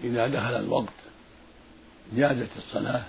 إذا 0.04 0.28
دخل 0.28 0.56
الوقت 0.56 0.94
جازت 2.16 2.50
الصلاة 2.58 3.04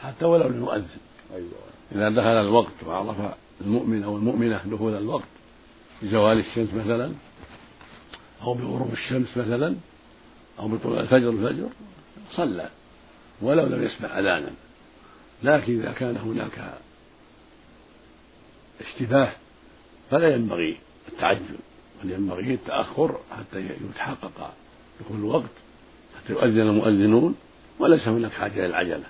حتى 0.00 0.24
ولو 0.24 0.48
للمؤذن 0.48 0.86
أيوة. 1.34 1.50
إذا 1.92 2.08
دخل 2.08 2.46
الوقت 2.46 2.72
وعرف 2.86 3.16
المؤمن 3.60 4.04
أو 4.04 4.16
المؤمنة 4.16 4.60
دخول 4.66 4.94
الوقت 4.94 5.28
بزوال 6.02 6.38
الشمس 6.38 6.74
مثلا 6.74 7.12
أو 8.42 8.54
بغروب 8.54 8.92
الشمس 8.92 9.36
مثلا 9.36 9.76
أو 10.58 10.68
بطلوع 10.68 11.00
الفجر 11.00 11.30
الفجر 11.30 11.68
صلى 12.32 12.68
ولو 13.42 13.66
لم 13.66 13.82
يسمع 13.82 14.18
أذانا. 14.18 14.50
لكن 15.42 15.80
إذا 15.80 15.92
كان 15.92 16.16
هناك 16.16 16.74
اشتباه 18.80 19.32
فلا 20.10 20.34
ينبغي 20.34 20.78
التعجل 21.08 21.58
بل 22.04 22.10
ينبغي 22.10 22.54
التأخر 22.54 23.20
حتى 23.30 23.60
يتحقق 23.60 24.54
دخول 25.00 25.16
الوقت 25.16 25.50
حتى 26.16 26.32
يؤذن 26.32 26.60
المؤذنون 26.60 27.34
وليس 27.78 28.08
هناك 28.08 28.32
حاجة 28.32 28.52
إلى 28.52 28.66
العجلة. 28.66 29.04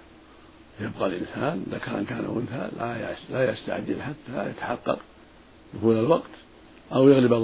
يبقى 0.82 1.06
الإنسان 1.08 1.64
ذكرا 1.70 2.02
كان 2.02 2.24
أنثى 2.24 2.70
لا 3.30 3.52
يستعجل 3.52 4.02
حتى 4.02 4.50
يتحقق 4.50 4.98
دخول 5.74 5.98
الوقت 5.98 6.30
أو 6.92 7.08
يغلب 7.08 7.34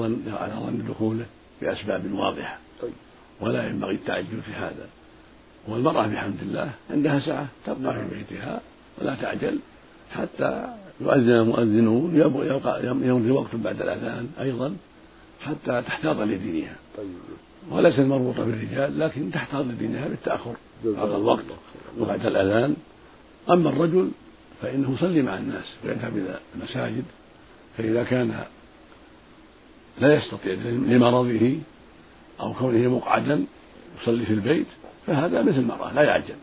على 0.41 0.53
ظن 0.55 0.85
دخوله 0.89 1.27
بأسباب 1.63 2.13
واضحة. 2.13 2.59
طيب. 2.83 2.93
ولا 3.41 3.69
ينبغي 3.69 3.95
التعجل 3.95 4.43
في 4.47 4.53
هذا. 4.53 4.89
والمرأة 5.69 6.07
بحمد 6.07 6.41
الله 6.43 6.71
عندها 6.91 7.21
سعة 7.21 7.47
تبقى 7.67 7.95
في 7.95 8.15
بيتها 8.15 8.61
ولا 8.99 9.15
تعجل 9.15 9.59
حتى 10.11 10.67
يؤذن 11.01 11.31
المؤذنون 11.31 12.17
يبقى 12.17 12.87
يمضي 12.87 13.31
وقت 13.31 13.55
بعد 13.55 13.83
الأذان 13.83 14.29
أيضا 14.41 14.77
حتى 15.41 15.83
تحتاط 15.83 16.17
لدينها. 16.17 16.77
طيب. 16.97 17.07
وليست 17.71 18.01
مربوطة 18.01 18.45
بالرجال 18.45 18.99
لكن 18.99 19.31
تحتاط 19.31 19.65
لدينها 19.65 20.09
بالتأخر. 20.09 20.55
بعد 20.85 21.11
الوقت 21.11 21.45
وبعد 21.99 22.27
الأذان 22.27 22.77
أما 23.51 23.69
الرجل 23.71 24.11
فإنه 24.63 24.95
يصلي 24.95 25.23
مع 25.23 25.39
الناس 25.39 25.65
ويذهب 25.85 26.17
إلى 26.17 26.41
المساجد 26.55 27.05
فإذا 27.77 28.05
كان 28.05 28.45
لا 30.01 30.15
يستطيع 30.15 30.55
لمرضه 30.65 31.59
أو 32.41 32.55
كونه 32.55 32.89
مقعدا 32.89 33.45
يصلي 34.03 34.27
في 34.27 34.33
البيت 34.33 34.67
فهذا 35.07 35.43
مثل 35.43 35.57
المرأة 35.57 35.93
لا 35.93 36.03
يعجل 36.03 36.35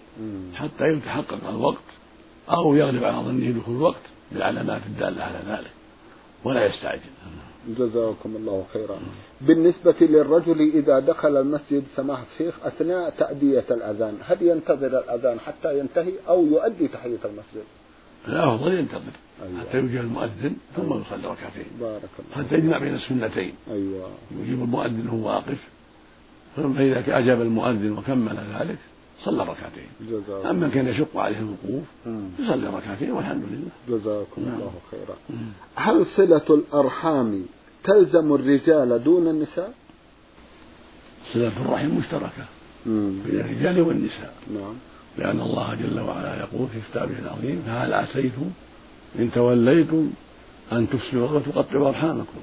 حتى 0.56 0.88
يتحقق 0.88 1.50
الوقت 1.50 1.84
أو 2.50 2.76
يغلب 2.76 3.04
على 3.04 3.18
ظنه 3.18 3.52
دخول 3.52 3.76
الوقت 3.76 4.02
بالعلامات 4.32 4.82
الدالة 4.86 5.24
على 5.24 5.40
ذلك 5.48 5.72
ولا 6.44 6.66
يستعجل. 6.66 7.02
جزاكم 7.78 8.36
الله 8.36 8.66
خيرا. 8.74 8.98
بالنسبة 9.42 9.96
للرجل 10.02 10.62
إذا 10.62 11.00
دخل 11.00 11.38
المسجد 11.38 11.84
سماحة 11.96 12.24
الشيخ 12.34 12.66
أثناء 12.66 13.10
تأدية 13.10 13.66
الأذان 13.72 14.18
هل 14.24 14.42
ينتظر 14.42 15.00
الأذان 15.00 15.40
حتى 15.40 15.80
ينتهي 15.80 16.14
أو 16.28 16.46
يؤدي 16.46 16.88
تحية 16.88 17.20
المسجد؟ 17.26 17.66
لا 18.28 18.56
أفضل 18.56 18.74
ينتظر 18.74 19.12
أيوة. 19.44 19.60
حتى 19.60 19.78
يجيب 19.78 20.02
المؤذن 20.02 20.56
ثم 20.76 20.82
أيوة. 20.82 21.02
يصلي 21.08 21.28
ركعتين. 21.28 21.66
بارك 21.82 22.10
الله 22.20 22.46
حتى 22.46 22.56
يجمع 22.56 22.78
بين 22.78 22.96
السنتين. 22.96 23.54
أيوة. 23.72 24.10
يجيب 24.42 24.64
المؤذن 24.64 25.08
وهو 25.08 25.28
واقف. 25.28 25.58
ثم 26.56 26.78
إذا 26.78 27.18
أجاب 27.18 27.42
المؤذن 27.42 27.92
وكمل 27.98 28.38
ذلك 28.60 28.78
صلى 29.24 29.44
ركعتين. 29.44 29.88
جزاكم 30.02 30.48
أما 30.48 30.68
كان 30.68 30.88
يشق 30.88 31.18
عليه 31.18 31.38
الوقوف 31.38 31.84
يصلي 32.40 32.68
ركعتين 32.68 33.12
والحمد 33.12 33.44
لله. 33.52 33.98
جزاكم 34.00 34.42
نعم. 34.46 34.54
الله 34.54 34.74
خيرا. 34.92 35.16
هل 35.76 36.06
صلة 36.06 36.46
الأرحام 36.50 37.46
تلزم 37.84 38.36
الرجال 38.36 39.04
دون 39.04 39.28
النساء؟ 39.28 39.74
صلة 41.34 41.52
الرحم 41.66 41.88
مشتركة 41.88 42.46
بين 42.86 43.40
الرجال 43.40 43.82
والنساء. 43.82 44.34
نعم. 44.54 44.74
لأن 45.18 45.40
الله 45.40 45.76
جل 45.76 46.00
وعلا 46.00 46.40
يقول 46.40 46.68
في 46.68 46.80
كتابه 46.92 47.20
العظيم 47.20 47.64
فهل 47.66 47.94
عسيتم 47.94 48.50
إن 49.20 49.32
توليتم 49.32 50.10
أن 50.72 50.90
تفسدوا 50.90 51.30
وتقطعوا 51.30 51.90
أرحامكم؟ 51.90 52.40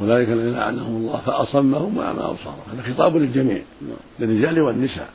أولئك 0.00 0.28
الذين 0.28 0.52
لعنهم 0.52 0.96
الله 0.96 1.20
فأصمهم 1.20 1.96
وأعمى 1.96 2.20
أبصارهم. 2.20 2.62
هذا 2.72 2.94
خطاب 2.94 3.16
للجميع 3.16 3.62
نعم. 3.82 3.96
للرجال 4.20 4.60
والنساء. 4.60 5.10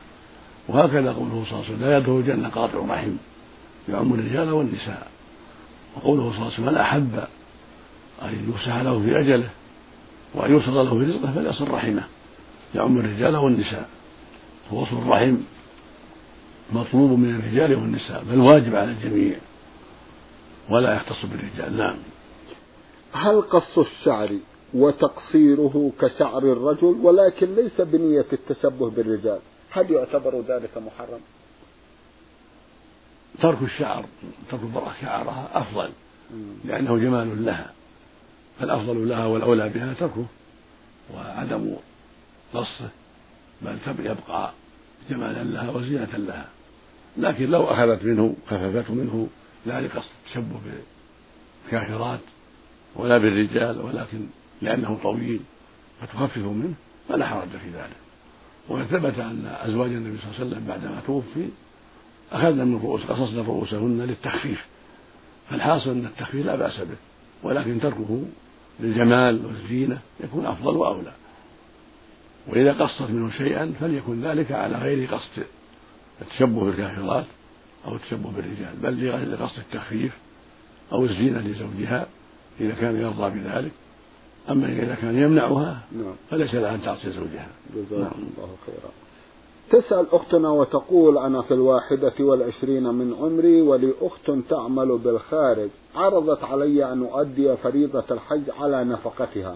وهكذا 0.67 1.11
قوله 1.11 1.45
صلى 1.49 1.53
الله 1.53 1.65
عليه 1.65 1.75
وسلم 1.75 1.81
لا 1.81 1.97
يدخل 1.97 2.11
الجنة 2.11 2.49
قاطع 2.49 2.79
رحم 2.79 3.11
يعم 3.89 4.13
الرجال 4.13 4.51
والنساء. 4.51 5.07
وقوله 5.95 6.23
صلى 6.23 6.31
الله 6.31 6.45
عليه 6.45 6.53
وسلم 6.53 6.65
من 6.65 6.77
أحب 6.77 7.23
أن 8.21 8.49
يفسح 8.49 8.75
له 8.77 8.99
في 8.99 9.19
أجله 9.19 9.49
وأن 10.33 10.51
يوصل 10.51 10.73
له 10.73 10.89
في 10.89 11.11
رزقه 11.11 11.31
فليصل 11.33 11.71
رحمه. 11.71 12.03
يعم 12.75 12.97
الرجال 12.97 13.35
والنساء. 13.35 13.89
فوصل 14.69 14.97
الرحم 14.97 15.37
مطلوب 16.73 17.19
من 17.19 17.35
الرجال 17.35 17.75
والنساء 17.75 18.23
بل 18.31 18.39
واجب 18.39 18.75
على 18.75 18.91
الجميع. 18.91 19.35
ولا 20.69 20.95
يختص 20.95 21.25
بالرجال 21.25 21.77
نعم. 21.77 21.97
هل 23.13 23.41
قص 23.41 23.77
الشعر 23.77 24.29
وتقصيره 24.73 25.91
كشعر 26.01 26.37
الرجل 26.37 26.99
ولكن 27.03 27.55
ليس 27.55 27.81
بنية 27.81 28.25
التشبه 28.33 28.89
بالرجال؟ 28.89 29.39
هل 29.71 29.91
يعتبر 29.91 30.41
ذلك 30.41 30.77
محرم؟ 30.77 31.19
ترك 33.41 33.61
الشعر 33.61 34.05
ترك 34.51 34.59
المرأة 34.63 34.93
شعرها 35.01 35.49
أفضل 35.53 35.91
لأنه 36.65 36.97
جمال 36.97 37.45
لها. 37.45 37.71
فالأفضل 38.59 39.09
لها 39.09 39.25
والأولى 39.25 39.69
بها 39.69 39.93
تركه 39.93 40.25
وعدم 41.13 41.75
قصه 42.53 42.89
بل 43.61 43.77
يبقى 43.99 44.51
جمالا 45.09 45.43
لها 45.43 45.69
وزينة 45.71 46.17
لها. 46.17 46.49
لكن 47.17 47.49
لو 47.49 47.63
أخذت 47.63 48.03
منه 48.03 48.35
خففته 48.47 48.93
منه 48.93 49.27
لا 49.65 49.81
لقصد 49.81 50.09
التشبه 50.25 50.59
بالكافرات 51.65 52.19
ولا 52.95 53.17
بالرجال 53.17 53.81
ولكن 53.81 54.27
لأنه 54.61 54.99
طويل 55.03 55.39
فتخفف 56.01 56.37
منه 56.37 56.73
فلا 57.09 57.27
حرج 57.27 57.49
في 57.49 57.69
ذلك. 57.69 58.00
وقد 58.71 58.85
ثبت 58.85 59.19
أن 59.19 59.55
أزواج 59.61 59.89
النبي 59.89 60.17
صلى 60.17 60.25
الله 60.25 60.39
عليه 60.39 60.47
وسلم 60.47 60.67
بعدما 60.67 61.01
توفي 61.07 61.49
أخذنا 62.31 62.65
من 62.65 62.75
رؤوس 62.75 63.01
قصصنا 63.01 63.41
رؤوسهن 63.41 64.01
للتخفيف. 64.01 64.65
فالحاصل 65.49 65.89
أن 65.89 66.05
التخفيف 66.05 66.45
لا 66.45 66.55
بأس 66.55 66.77
به 66.79 66.95
ولكن 67.43 67.79
تركه 67.79 68.23
للجمال 68.79 69.45
والزينة 69.45 69.99
يكون 70.23 70.45
أفضل 70.45 70.77
وأولى. 70.77 71.11
وإذا 72.47 72.73
قصت 72.73 73.01
منه 73.01 73.31
شيئا 73.37 73.73
فليكن 73.79 74.21
ذلك 74.21 74.51
على 74.51 74.77
غير 74.77 75.13
قصد 75.13 75.43
التشبه 76.21 76.65
بالكافرات 76.65 77.25
أو 77.85 77.95
التشبه 77.95 78.31
بالرجال 78.31 78.75
بل 78.81 79.31
لقصد 79.31 79.59
التخفيف 79.59 80.11
أو 80.91 81.05
الزينة 81.05 81.39
لزوجها 81.39 82.07
إذا 82.59 82.73
كان 82.73 83.01
يرضى 83.01 83.39
بذلك. 83.39 83.71
أما 84.49 84.67
إذا 84.67 84.95
كان 84.95 85.17
يمنعها 85.17 85.81
نعم. 85.91 86.13
فليس 86.29 86.53
لها 86.53 86.75
أن 86.75 86.81
تعصي 86.81 87.11
زوجها. 87.11 87.47
جزاكم 87.75 88.01
نعم. 88.01 88.11
الله 88.37 88.55
خيرا. 88.65 88.91
تسأل 89.69 90.05
أختنا 90.11 90.49
وتقول 90.49 91.17
أنا 91.17 91.41
في 91.41 91.53
الواحدة 91.53 92.13
والعشرين 92.19 92.83
من 92.83 93.15
عمري 93.19 93.61
ولي 93.61 93.93
أخت 94.01 94.31
تعمل 94.49 94.97
بالخارج. 94.97 95.69
عرضت 95.95 96.43
علي 96.43 96.91
أن 96.91 97.03
أؤدي 97.03 97.57
فريضة 97.57 98.03
الحج 98.11 98.49
على 98.59 98.83
نفقتها. 98.83 99.55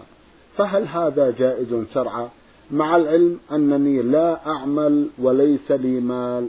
فهل 0.56 0.88
هذا 0.88 1.30
جائز 1.30 1.84
شرعا؟ 1.94 2.28
مع 2.70 2.96
العلم 2.96 3.38
أنني 3.52 4.02
لا 4.02 4.46
أعمل 4.46 5.08
وليس 5.18 5.70
لي 5.70 6.00
مال. 6.00 6.48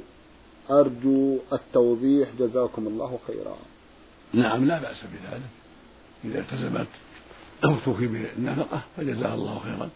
أرجو 0.71 1.37
التوضيح. 1.53 2.29
جزاكم 2.39 2.87
الله 2.87 3.19
خيرا. 3.27 3.55
نعم 4.33 4.65
لا 4.65 4.81
بأس 4.81 5.03
بذلك. 5.03 5.41
إذا 6.25 6.39
التزمت 6.39 6.87
أختك 7.63 7.97
بالنفقة 7.99 8.81
فجزاها 8.97 9.33
الله 9.33 9.59
خيرا. 9.59 9.89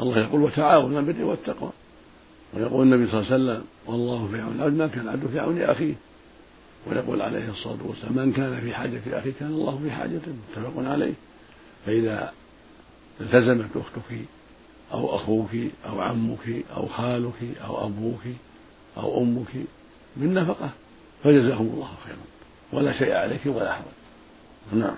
الله 0.00 0.18
يقول 0.18 0.42
وتعاونوا 0.42 0.98
على 0.98 1.10
البر 1.10 1.24
والتقوى. 1.24 1.70
ويقول 2.54 2.86
النبي 2.86 3.10
صلى 3.10 3.20
الله 3.20 3.32
عليه 3.32 3.44
وسلم 3.44 3.64
والله 3.86 4.28
في 4.32 4.40
عون 4.40 4.54
العبد 4.56 4.74
ما 4.74 4.86
كان 4.86 5.04
العبد 5.04 5.26
في 5.26 5.40
عون 5.40 5.62
أخيه. 5.62 5.94
ويقول 6.86 7.22
عليه 7.22 7.50
الصلاة 7.50 7.78
والسلام 7.84 8.12
من 8.12 8.32
كان 8.32 8.60
في 8.60 8.74
حاجة 8.74 9.00
أخيه 9.18 9.32
كان 9.40 9.48
الله 9.48 9.80
في 9.82 9.90
حاجته 9.90 10.32
متفق 10.32 10.90
عليه. 10.90 11.14
فإذا 11.86 12.32
التزمت 13.20 13.70
أختك 13.76 14.18
أو 14.92 15.16
أخوك 15.16 15.50
أو 15.88 16.00
عمك 16.00 16.64
أو 16.76 16.86
خالك 16.86 17.42
أو 17.64 17.86
أبوك 17.86 18.22
أو 18.96 19.22
أمك 19.22 19.52
بالنفقة 20.16 20.70
فجزاهم 21.24 21.66
الله 21.74 21.90
خيرا. 22.04 22.26
ولا 22.72 22.98
شيء 22.98 23.12
عليك 23.12 23.40
ولا 23.46 23.72
حرج 23.72 23.84
نعم. 24.72 24.94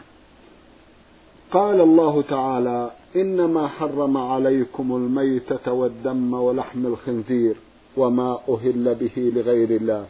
قال 1.53 1.81
الله 1.81 2.23
تعالى 2.23 2.91
إنما 3.17 3.69
حرم 3.69 4.17
عليكم 4.17 4.97
الميتة 4.97 5.73
والدم 5.73 6.35
ولحم 6.35 6.87
الخنزير 6.87 7.57
وما 7.97 8.39
أهل 8.49 8.95
به 8.95 9.33
لغير 9.37 9.71
الله. 9.71 10.07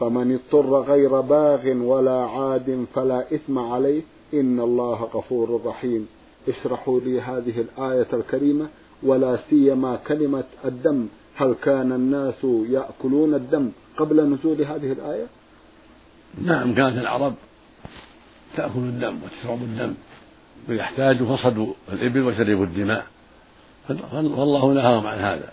فمن 0.00 0.38
اضطر 0.38 0.80
غير 0.80 1.20
باغ 1.20 1.68
ولا 1.68 2.24
عاد 2.24 2.86
فلا 2.94 3.34
إثم 3.34 3.58
عليه 3.58 4.02
إن 4.34 4.60
الله 4.60 5.02
غفور 5.14 5.60
رحيم. 5.64 6.08
اشرحوا 6.48 7.00
لي 7.00 7.20
هذه 7.20 7.60
الآية 7.60 8.08
الكريمة 8.12 8.66
ولا 9.02 9.38
سيما 9.50 9.96
كلمة 9.96 10.44
الدم. 10.64 11.06
هل 11.36 11.54
كان 11.62 11.92
الناس 11.92 12.44
يأكلون 12.44 13.34
الدم 13.34 13.70
قبل 13.96 14.16
نزول 14.30 14.62
هذه 14.62 14.92
الآية؟ 14.92 15.26
نعم 16.44 16.74
كانت 16.74 16.98
العرب 16.98 17.34
تأكل 18.56 18.78
الدم 18.78 19.18
وتشرب 19.24 19.62
الدم. 19.62 19.94
ويحتاج 20.68 21.22
فصدوا 21.22 21.74
الإبل 21.92 22.20
وشربوا 22.22 22.64
الدماء. 22.64 23.06
فالله 23.88 24.72
نهاهم 24.72 25.06
عن 25.06 25.18
هذا. 25.18 25.52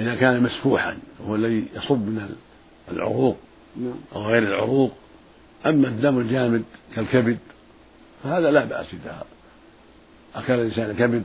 إذا 0.00 0.14
كان 0.14 0.42
مسفوحا 0.42 0.98
هو 1.26 1.34
الذي 1.34 1.64
يصب 1.76 1.98
من 1.98 2.34
العروق 2.92 3.36
نعم. 3.76 3.94
أو 4.14 4.22
غير 4.22 4.42
العروق. 4.42 4.92
أما 5.66 5.88
الدم 5.88 6.18
الجامد 6.18 6.64
كالكبد 6.96 7.38
فهذا 8.24 8.50
لا 8.50 8.64
بأس 8.64 8.86
إذا 8.94 9.24
أكل 10.34 10.52
الإنسان 10.52 10.90
الكبد 10.90 11.22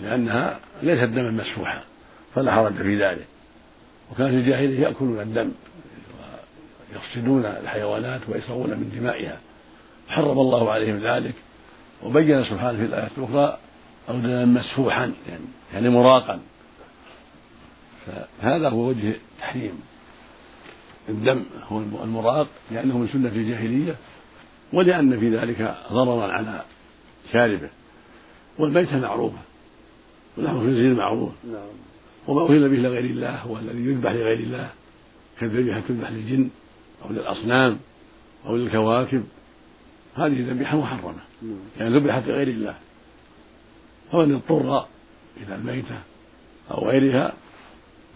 لأنها 0.00 0.60
ليست 0.82 1.04
دما 1.04 1.30
مسفوحا 1.30 1.82
فلا 2.34 2.52
حرج 2.52 2.74
في 2.74 3.04
ذلك. 3.04 3.26
وكان 4.12 4.30
في 4.30 4.36
الجاهلية 4.36 4.80
يأكلون 4.80 5.20
الدم 5.20 5.52
ويفسدون 6.92 7.44
الحيوانات 7.44 8.20
ويسرون 8.28 8.70
من 8.70 8.92
دمائها. 8.96 9.38
حرم 10.08 10.38
الله 10.38 10.70
عليهم 10.70 11.06
ذلك 11.06 11.34
وبين 12.02 12.44
سبحانه 12.44 12.78
في 12.78 12.84
الآيات 12.84 13.10
الأخرى 13.18 13.58
أو 14.08 14.18
دما 14.18 14.44
مسفوحا 14.44 15.12
يعني, 15.28 15.44
يعني 15.72 15.88
مراقا. 15.90 16.40
فهذا 18.06 18.68
هو 18.68 18.88
وجه 18.88 19.14
تحريم 19.40 19.80
الدم 21.08 21.44
هو 21.68 21.78
المراق 22.04 22.46
لأنه 22.70 22.98
من 22.98 23.08
سنة 23.08 23.28
الجاهلية 23.28 23.96
ولأن 24.72 25.20
في 25.20 25.36
ذلك 25.36 25.76
ضررا 25.92 26.32
على 26.32 26.62
شاربه. 27.32 27.68
والميتة 28.58 28.98
معروفة 28.98 29.38
ولحم 30.36 30.56
الخنزير 30.56 30.94
معروف. 30.94 31.32
نعم. 31.44 31.62
وما 32.28 32.42
أهل 32.42 32.68
به 32.68 32.76
لغير 32.76 33.04
الله 33.04 33.36
هو 33.36 33.58
الذي 33.58 33.84
يذبح 33.84 34.10
لغير 34.10 34.38
الله 34.38 34.70
كالذبيحة 35.40 35.80
تذبح 35.88 36.10
للجن 36.10 36.50
أو 37.04 37.10
للأصنام 37.10 37.78
أو 38.46 38.56
للكواكب. 38.56 39.24
هذه 40.14 40.50
ذبيحة 40.50 40.76
محرمة. 40.76 41.14
نعم. 41.42 41.56
يعني 41.80 41.98
ذبحت 41.98 42.22
لغير 42.26 42.48
الله. 42.48 42.74
فمن 44.12 44.34
اضطر 44.34 44.86
إلى 45.36 45.54
الميتة 45.54 45.98
أو 46.70 46.88
غيرها 46.88 47.32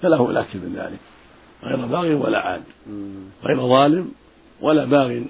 فله 0.03 0.31
الأكل 0.31 0.59
من 0.59 0.75
ذلك. 0.77 0.99
غير 1.63 1.87
باغ 1.87 2.27
ولا 2.27 2.39
عاد. 2.39 2.63
غير 3.45 3.69
ظالم 3.69 4.13
ولا 4.61 4.85
باغ 4.85 5.23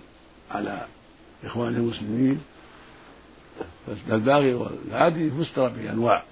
على 0.50 0.86
إخوانه 1.44 1.78
المسلمين. 1.78 2.40
فالباغي 4.08 4.54
والعادي 4.54 5.30
فسر 5.30 5.68
بأنواع. 5.68 6.24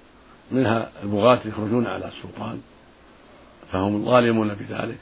منها 0.51 0.91
البغاة 1.03 1.39
يخرجون 1.45 1.87
على 1.87 2.07
السلطان 2.07 2.61
فهم 3.71 4.05
ظالمون 4.05 4.53
بذلك. 4.53 4.97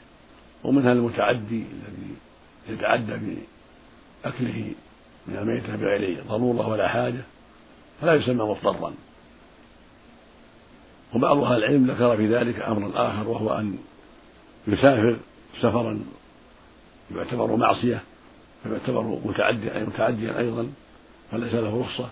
ومنها 0.64 0.92
المتعدي 0.92 1.64
الذي 1.72 2.14
يتعدى 2.68 3.36
بأكله 4.24 4.72
من 5.28 5.36
الميتة 5.36 5.76
بغير 5.76 6.22
ضرورة 6.28 6.68
ولا 6.68 6.88
حاجة 6.88 7.20
فلا 8.00 8.14
يسمى 8.14 8.44
مضطرا. 8.44 8.92
وبعض 11.14 11.38
أهل 11.38 11.56
العلم 11.56 11.90
ذكر 11.90 12.16
في 12.16 12.34
ذلك 12.34 12.60
أمرا 12.60 12.90
آخر 12.94 13.28
وهو 13.28 13.58
أن 13.58 13.78
يسافر 14.68 15.16
سفرا 15.60 16.00
يعتبر 17.16 17.56
معصية 17.56 18.02
فيعتبر 18.62 19.02
متعديا 19.24 19.84
متعديا 19.84 20.38
أيضا 20.38 20.68
فليس 21.32 21.54
له 21.54 21.80
رخصة. 21.80 22.10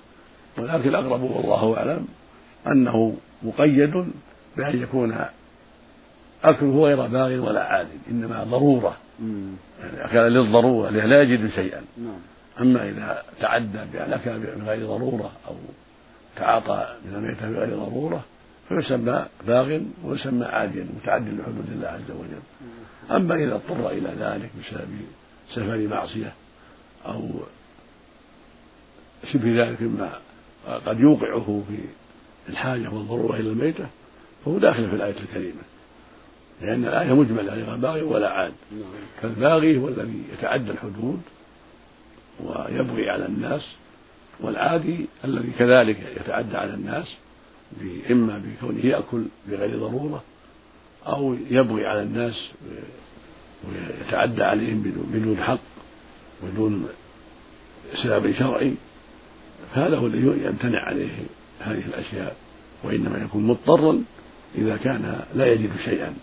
ولكن 0.59 0.88
الأقرب 0.88 1.22
والله 1.22 1.77
أعلم 1.79 2.07
أنه 2.66 3.16
مقيد 3.42 4.05
بأن 4.57 4.83
يكون 4.83 5.16
أكله 6.44 6.85
غير 6.85 7.07
باغ 7.07 7.48
ولا 7.48 7.64
عاد 7.64 7.88
إنما 8.11 8.44
ضرورة. 8.44 8.96
يعني 9.81 10.05
أكل 10.05 10.18
للضرورة 10.18 10.90
لا 10.90 11.22
يجد 11.22 11.50
شيئا. 11.50 11.83
نعم. 11.98 12.34
أما 12.61 12.88
إذا 12.88 13.23
تعدى 13.40 13.79
بأن 13.93 14.12
أكل 14.12 14.38
بغير 14.38 14.87
ضرورة 14.87 15.33
أو 15.49 15.55
تعاطى 16.37 16.97
من 17.05 17.14
الميتة 17.14 17.51
بغير 17.51 17.77
ضرورة 17.77 18.25
فيسمى 18.69 19.27
باغ 19.47 19.81
ويسمى 20.05 20.45
عاديا 20.45 20.88
متعدي 21.03 21.31
لحدود 21.31 21.67
الله 21.73 21.88
عز 21.88 22.11
وجل. 22.11 22.43
أما 23.11 23.35
إذا 23.35 23.55
اضطر 23.55 23.90
إلى 23.90 24.09
ذلك 24.19 24.51
بسبب 24.61 25.01
سفر 25.51 25.88
معصية 25.88 26.33
أو 27.07 27.29
شبه 29.33 29.64
ذلك 29.64 29.83
مما 29.83 30.12
قد 30.87 31.01
يوقعه 31.01 31.62
في 31.69 31.79
الحاجة 32.49 32.88
والضرورة 32.88 33.37
إلى 33.37 33.51
الميتة 33.51 33.87
فهو 34.45 34.59
داخل 34.59 34.88
في 34.88 34.97
الآية 34.97 35.17
الكريمة. 35.21 35.62
لأن 36.61 36.85
الآية 36.85 37.12
مجملة 37.14 37.55
غير 37.55 37.77
باغي 37.77 38.03
ولا 38.03 38.31
عاد. 38.31 38.53
فالباغي 39.23 39.79
هو 39.79 39.88
الذي 39.88 40.23
يتعدى 40.33 40.71
الحدود 40.71 41.21
ويبغي 42.40 43.11
على 43.11 43.27
الناس 43.27 43.66
والعادي 44.40 45.07
الذي 45.25 45.53
كذلك 45.59 45.99
يتعدى 46.20 46.57
على 46.57 46.75
الناس 46.75 47.14
إما 48.11 48.42
بكونه 48.44 48.87
يأكل 48.87 49.25
بغير 49.49 49.79
ضرورة 49.79 50.23
أو 51.07 51.37
يبغي 51.51 51.87
على 51.87 52.03
الناس 52.03 52.51
ويتعدى 53.64 54.42
عليهم 54.42 54.83
بدون 55.12 55.38
حق 55.42 55.59
بدون 56.42 56.88
سبب 58.03 58.33
شرعي. 58.38 58.75
فهذا 59.75 59.97
هو 59.97 60.07
الذي 60.07 60.47
يمتنع 60.47 60.81
عليه 60.81 61.11
هذه 61.61 61.85
الأشياء 61.87 62.37
وإنما 62.83 63.18
يكون 63.25 63.47
مضطرا 63.47 64.05
إذا 64.59 64.77
كان 64.77 65.20
لا 65.35 65.47
يجد 65.47 65.70
شيئا 65.85 66.14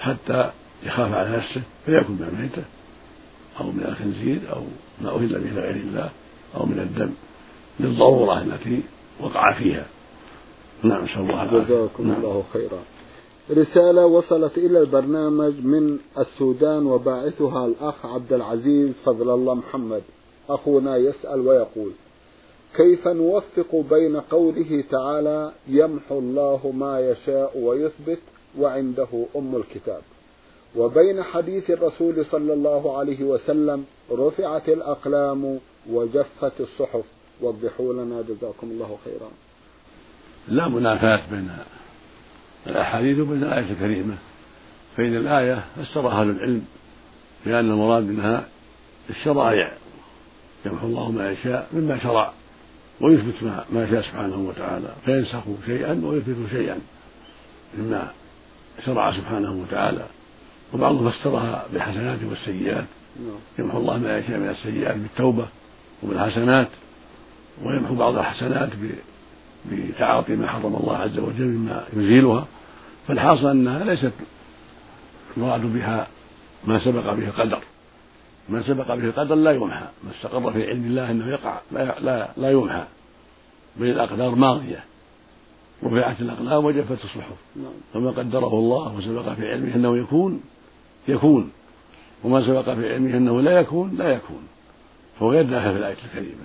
حتى 0.00 0.50
يخاف 0.82 1.14
على 1.14 1.36
نفسه 1.36 1.62
فيأكل 1.86 2.12
من 2.12 2.28
الميتة 2.32 2.62
أو 3.60 3.70
من 3.70 3.84
الخنزير 3.88 4.40
أو 4.52 4.64
ما 5.02 5.10
أهل 5.10 5.28
به 5.28 5.50
لغير 5.50 5.76
الله 5.76 6.10
أو 6.56 6.66
من 6.66 6.78
الدم 6.78 7.10
للضرورة 7.80 8.42
التي 8.42 8.82
وقع 9.20 9.44
فيها. 9.58 9.86
نعم 10.82 11.04
نسأل 11.04 11.20
الله. 11.20 11.64
جزاكم 11.64 12.08
نعم. 12.08 12.16
الله 12.16 12.44
خيرا. 12.52 12.78
رسالة 13.50 14.06
وصلت 14.06 14.58
إلى 14.58 14.78
البرنامج 14.78 15.52
من 15.64 15.98
السودان 16.18 16.86
وباعثها 16.86 17.66
الأخ 17.66 18.06
عبد 18.06 18.32
العزيز 18.32 18.92
فضل 19.04 19.30
الله 19.30 19.54
محمد. 19.54 20.02
أخونا 20.50 20.96
يسأل 20.96 21.40
ويقول 21.40 21.92
كيف 22.76 23.08
نوفق 23.08 23.84
بين 23.90 24.16
قوله 24.16 24.84
تعالى 24.90 25.52
يمحو 25.68 26.18
الله 26.18 26.72
ما 26.78 27.00
يشاء 27.00 27.58
ويثبت 27.58 28.18
وعنده 28.58 29.08
أم 29.36 29.56
الكتاب؟ 29.56 30.02
وبين 30.76 31.22
حديث 31.22 31.70
الرسول 31.70 32.26
صلى 32.26 32.52
الله 32.52 32.98
عليه 32.98 33.24
وسلم 33.24 33.84
رفعت 34.12 34.68
الأقلام 34.68 35.58
وجفت 35.90 36.60
الصحف. 36.60 37.04
وضحوا 37.40 37.92
لنا 37.92 38.22
جزاكم 38.22 38.66
الله 38.70 38.98
خيرا. 39.04 39.30
لا 40.48 40.68
منافاة 40.68 41.20
بين 41.30 41.50
الأحاديث 42.66 43.18
وبين 43.18 43.42
الآية 43.42 43.72
الكريمة. 43.72 44.14
فإن 44.96 45.16
الآية 45.16 45.64
فسرها 45.76 46.20
أهل 46.20 46.30
العلم 46.30 46.64
بأن 47.46 47.70
المراد 47.70 48.02
منها 48.02 48.48
الشرائع 49.10 49.72
يمحو 50.66 50.86
الله 50.86 51.10
ما 51.10 51.30
يشاء 51.30 51.68
مما 51.72 51.98
شرع 51.98 52.32
ويثبت 53.00 53.42
ما, 53.42 53.64
ما 53.72 53.90
شاء 53.90 54.02
سبحانه 54.02 54.48
وتعالى. 54.48 54.94
فينسخ 55.04 55.42
شيئا 55.66 56.00
ويثبت 56.04 56.50
شيئا 56.50 56.80
مما 57.78 58.12
شرع 58.86 59.12
سبحانه 59.12 59.52
وتعالى. 59.52 60.06
وبعضهم 60.74 61.10
فسرها 61.10 61.66
بالحسنات 61.72 62.18
والسيئات. 62.28 62.84
نعم. 63.16 63.38
يمحو 63.58 63.78
الله 63.78 63.98
ما 63.98 64.18
يشاء 64.18 64.38
من 64.38 64.48
السيئات 64.48 64.96
بالتوبة 64.96 65.46
وبالحسنات 66.02 66.68
ويمحو 67.64 67.94
بعض 67.94 68.18
الحسنات 68.18 68.70
بتعاطي 69.72 70.36
ما 70.36 70.46
حرم 70.46 70.74
الله 70.76 70.96
عز 70.96 71.18
وجل 71.18 71.44
مما 71.44 71.84
يزيلها. 71.92 72.46
فالحاصل 73.08 73.50
أنها 73.50 73.84
ليست 73.84 74.12
يراد 75.36 75.60
بها 75.60 76.06
ما 76.64 76.78
سبق 76.78 77.12
به 77.12 77.28
القدر 77.28 77.58
ما 78.48 78.62
سبق 78.62 78.94
به 78.94 79.04
القدر 79.04 79.34
لا 79.34 79.52
يمحى. 79.52 79.86
ما 80.04 80.10
استقر 80.10 80.52
في 80.52 80.64
علم 80.64 80.84
الله 80.84 81.10
أنه 81.10 81.28
يقع 81.28 81.60
لا 81.72 82.00
لا, 82.00 82.28
لا 82.36 82.50
يمحى. 82.50 82.84
بل 83.76 83.86
الأقدار 83.86 84.34
ماضية. 84.34 84.84
رفعت 85.84 86.20
الاقلام 86.20 86.64
وجفت 86.64 87.04
الصحف. 87.04 87.36
نعم. 87.56 87.72
فما 87.94 88.10
قدره 88.10 88.54
الله 88.54 88.96
وسبق 88.96 89.34
في 89.34 89.46
علمه 89.46 89.74
أنه 89.74 89.96
يكون 89.96 90.40
يكون 91.08 91.50
وما 92.24 92.46
سبق 92.46 92.74
في 92.74 92.92
علمه 92.92 93.16
أنه 93.16 93.40
لا 93.40 93.60
يكون 93.60 93.96
لا 93.96 94.08
يكون. 94.08 94.48
فهو 95.18 95.30
غير 95.30 95.44
داخل 95.44 95.72
في 95.72 95.78
الآية 95.78 95.96
الكريمة. 96.04 96.44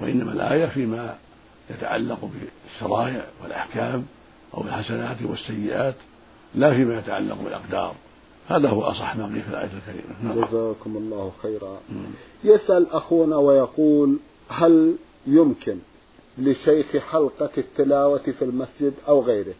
وإنما 0.00 0.32
الآية 0.32 0.66
فيما 0.66 1.16
يتعلق 1.70 2.18
بالشرائع 2.24 3.24
والأحكام 3.42 4.04
أو 4.54 4.62
بالحسنات 4.62 5.16
والسيئات 5.22 5.94
لا 6.54 6.74
فيما 6.74 6.98
يتعلق 6.98 7.42
بالأقدار. 7.42 7.94
هذا 8.48 8.68
هو 8.68 8.82
أصح 8.82 9.16
ما 9.16 9.28
في 9.28 9.50
الآية 9.50 9.70
الكريمة. 9.78 10.22
نعم. 10.22 10.44
جزاكم 10.44 10.96
الله 10.96 11.32
خيرا. 11.42 11.80
يسأل 12.44 12.90
أخونا 12.90 13.36
ويقول 13.36 14.18
هل 14.48 14.96
يمكن 15.26 15.78
لشيخ 16.38 16.96
حلقة 16.96 17.50
التلاوة 17.58 18.18
في 18.38 18.42
المسجد 18.44 18.94
أو 19.08 19.22
غيره 19.22 19.54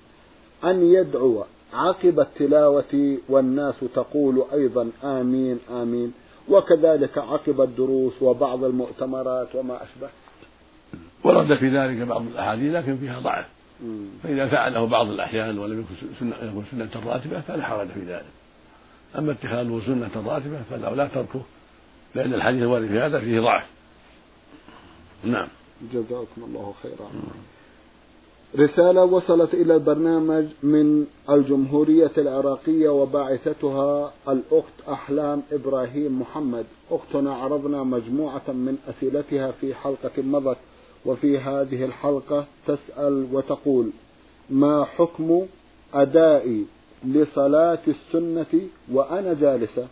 أن 0.65 0.83
يدعو 0.83 1.45
عقب 1.77 2.21
التلاوة 2.21 3.19
والناس 3.29 3.75
تقول 3.95 4.45
أيضا 4.53 4.91
آمين 5.05 5.59
آمين. 5.71 6.13
وكذلك 6.49 7.19
عقب 7.19 7.61
الدروس 7.61 8.23
وبعض 8.23 8.65
المؤتمرات 8.65 9.55
وما 9.55 9.83
أشبه. 9.83 10.09
ورد 11.25 11.59
في 11.59 11.69
ذلك 11.69 12.07
بعض 12.07 12.23
الأحاديث 12.23 12.75
لكن 12.75 12.97
فيها 12.97 13.21
ضعف. 13.21 13.47
فإذا 14.23 14.49
فعله 14.49 14.87
بعض 14.87 15.07
الأحيان 15.07 15.59
ولم 15.59 15.81
يكن 15.81 16.09
سنة, 16.21 16.65
سنة 16.71 17.07
راتبة 17.07 17.41
فلا 17.41 17.65
حرج 17.65 17.89
في 17.89 18.01
ذلك. 18.01 18.27
أما 19.19 19.33
اتخاذه 19.33 19.83
سنة 19.87 20.11
راتبة 20.27 20.63
فلا 20.71 20.95
لا 20.95 21.09
تركه 21.09 21.43
لأن 22.15 22.35
الحديث 22.35 22.63
الوارد 22.63 22.87
في 22.87 22.99
هذا 23.01 23.21
فيه 23.21 23.41
ضعف. 23.41 23.65
نعم. 25.25 25.49
جزاكم 25.93 26.43
الله 26.45 26.75
خيرا. 26.83 27.11
رسالة 28.55 29.05
وصلت 29.05 29.55
إلى 29.55 29.75
البرنامج 29.75 30.45
من 30.63 31.07
الجمهورية 31.31 32.13
العراقية 32.19 32.89
وباعثتها 32.89 34.13
الأخت 34.29 34.89
أحلام 34.89 35.43
إبراهيم 35.53 36.21
محمد. 36.21 36.67
أختنا 36.91 37.35
عرضنا 37.35 37.83
مجموعة 37.83 38.49
من 38.49 38.79
أسئلتها 38.89 39.51
في 39.51 39.75
حلقة 39.75 40.23
مضت 40.23 40.57
وفي 41.07 41.39
هذه 41.39 41.85
الحلقة 41.85 42.47
تسأل 42.67 43.27
وتقول 43.33 43.91
ما 44.51 44.85
حكم 44.85 45.47
أداء 45.95 46.65
لصلاة 47.05 47.79
السنة 47.89 48.69
وأنا 48.93 49.35
جالسة؟ 49.35 49.89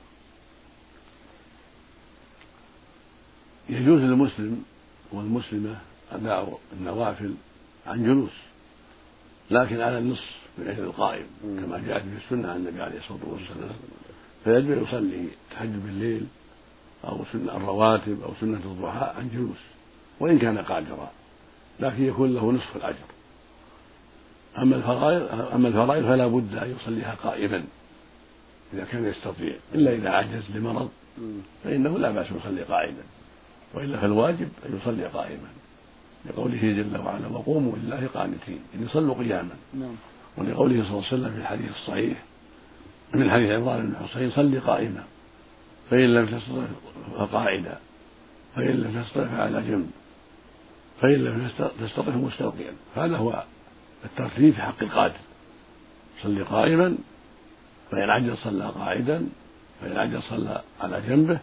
يجوز 3.69 4.01
للمسلم 4.01 4.63
والمسلمة 5.13 5.77
أداء 6.13 6.59
النوافل 6.73 7.35
عن 7.87 8.05
جلوس 8.05 8.31
لكن 9.51 9.81
على 9.81 9.99
النصف 9.99 10.37
من 10.59 10.69
أجل 10.69 10.83
القائم 10.83 11.27
كما 11.43 11.83
جاءت 11.87 12.03
في 12.03 12.25
السنة 12.25 12.51
عن 12.51 12.57
النبي 12.57 12.83
عليه 12.83 12.99
الصلاة 12.99 13.19
والسلام. 13.25 13.77
فيجب 14.45 14.71
أن 14.73 14.83
يصلي 14.83 15.29
تهجد 15.51 15.87
بالليل 15.87 16.27
أو 17.05 17.25
سنة 17.33 17.57
الرواتب 17.57 18.23
أو 18.23 18.31
سنة 18.41 18.57
الضحى 18.57 19.13
عن 19.19 19.31
جلوس 19.35 19.59
وإن 20.21 20.39
كان 20.39 20.59
قادرا 20.59 21.11
لكن 21.81 22.05
يكون 22.05 22.35
له 22.35 22.53
نصف 22.53 22.77
الأجر. 22.77 23.07
أما 24.59 24.77
الفرائض 24.77 25.51
أما 25.55 25.69
الفرائض 25.69 26.05
فلا 26.05 26.27
بد 26.27 26.55
أن 26.55 26.77
يصليها 26.81 27.15
قائما 27.23 27.65
إذا 28.73 28.85
كان 28.85 29.07
يستطيع 29.07 29.57
إلا 29.75 29.93
إذا 29.93 30.09
عجز 30.11 30.43
لمرض 30.55 30.91
فإنه 31.65 31.99
لا 31.99 32.11
بأس 32.11 32.27
يصلي 32.27 32.63
قائما 32.63 33.03
وإلا 33.75 33.99
فالواجب 33.99 34.49
أن 34.67 34.79
يصلي 34.83 35.05
قائما. 35.05 35.49
لقوله 36.27 36.61
جل 36.61 37.01
وعلا 37.05 37.29
وقوموا 37.29 37.73
لله 37.77 38.09
قانتين. 38.15 38.61
يعني 38.75 38.89
صلوا 38.89 39.15
قياما. 39.15 39.55
نعم. 39.75 39.95
ولقوله 40.37 40.83
صلى 40.83 40.91
الله 40.91 41.05
عليه 41.07 41.17
وسلم 41.17 41.33
في 41.33 41.39
الحديث 41.39 41.71
الصحيح 41.71 42.23
من 43.15 43.31
حديث 43.31 43.51
عمران 43.51 43.87
بن 43.87 44.07
حسين 44.07 44.31
صل 44.31 44.61
قائما 44.61 45.05
فإن 45.91 46.15
لم 46.15 46.27
تستطع 46.27 46.67
فقاعدا 47.19 47.79
فإن 48.57 48.71
لم 48.71 49.03
تستطع 49.03 49.27
فعلى 49.27 49.63
جنب 49.63 49.91
فإن 51.01 51.25
لم 51.25 51.51
تستطع 51.81 52.13
مستلقيا 52.13 52.73
هذا 52.97 53.17
هو 53.17 53.45
الترتيب 54.05 54.55
في 54.55 54.63
حق 54.63 54.83
القادر 54.83 55.17
صلي 56.23 56.43
قائما 56.43 56.97
فإن 57.91 58.11
عجز 58.11 58.35
صلى 58.35 58.65
قاعدا 58.65 59.29
فإن 59.81 59.97
عجز 59.97 60.21
صلى 60.21 60.63
على 60.81 61.03
جنبه 61.09 61.39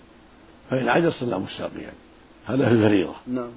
فإن 0.69 0.89
عجز 0.89 1.11
صلى 1.11 1.39
مستلقيا 1.39 1.91
هذا 2.45 2.65
في 2.65 2.71
الفريضة. 2.71 3.15
نعم. 3.27 3.51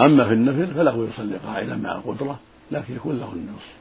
أما 0.00 0.24
في 0.24 0.32
النفل 0.32 0.74
فله 0.74 1.08
يصلي 1.08 1.36
قاعدا 1.36 1.76
مع 1.76 1.96
القدرة 1.96 2.38
لكن 2.70 2.96
يكون 2.96 3.18
له 3.18 3.32
النصف 3.32 3.72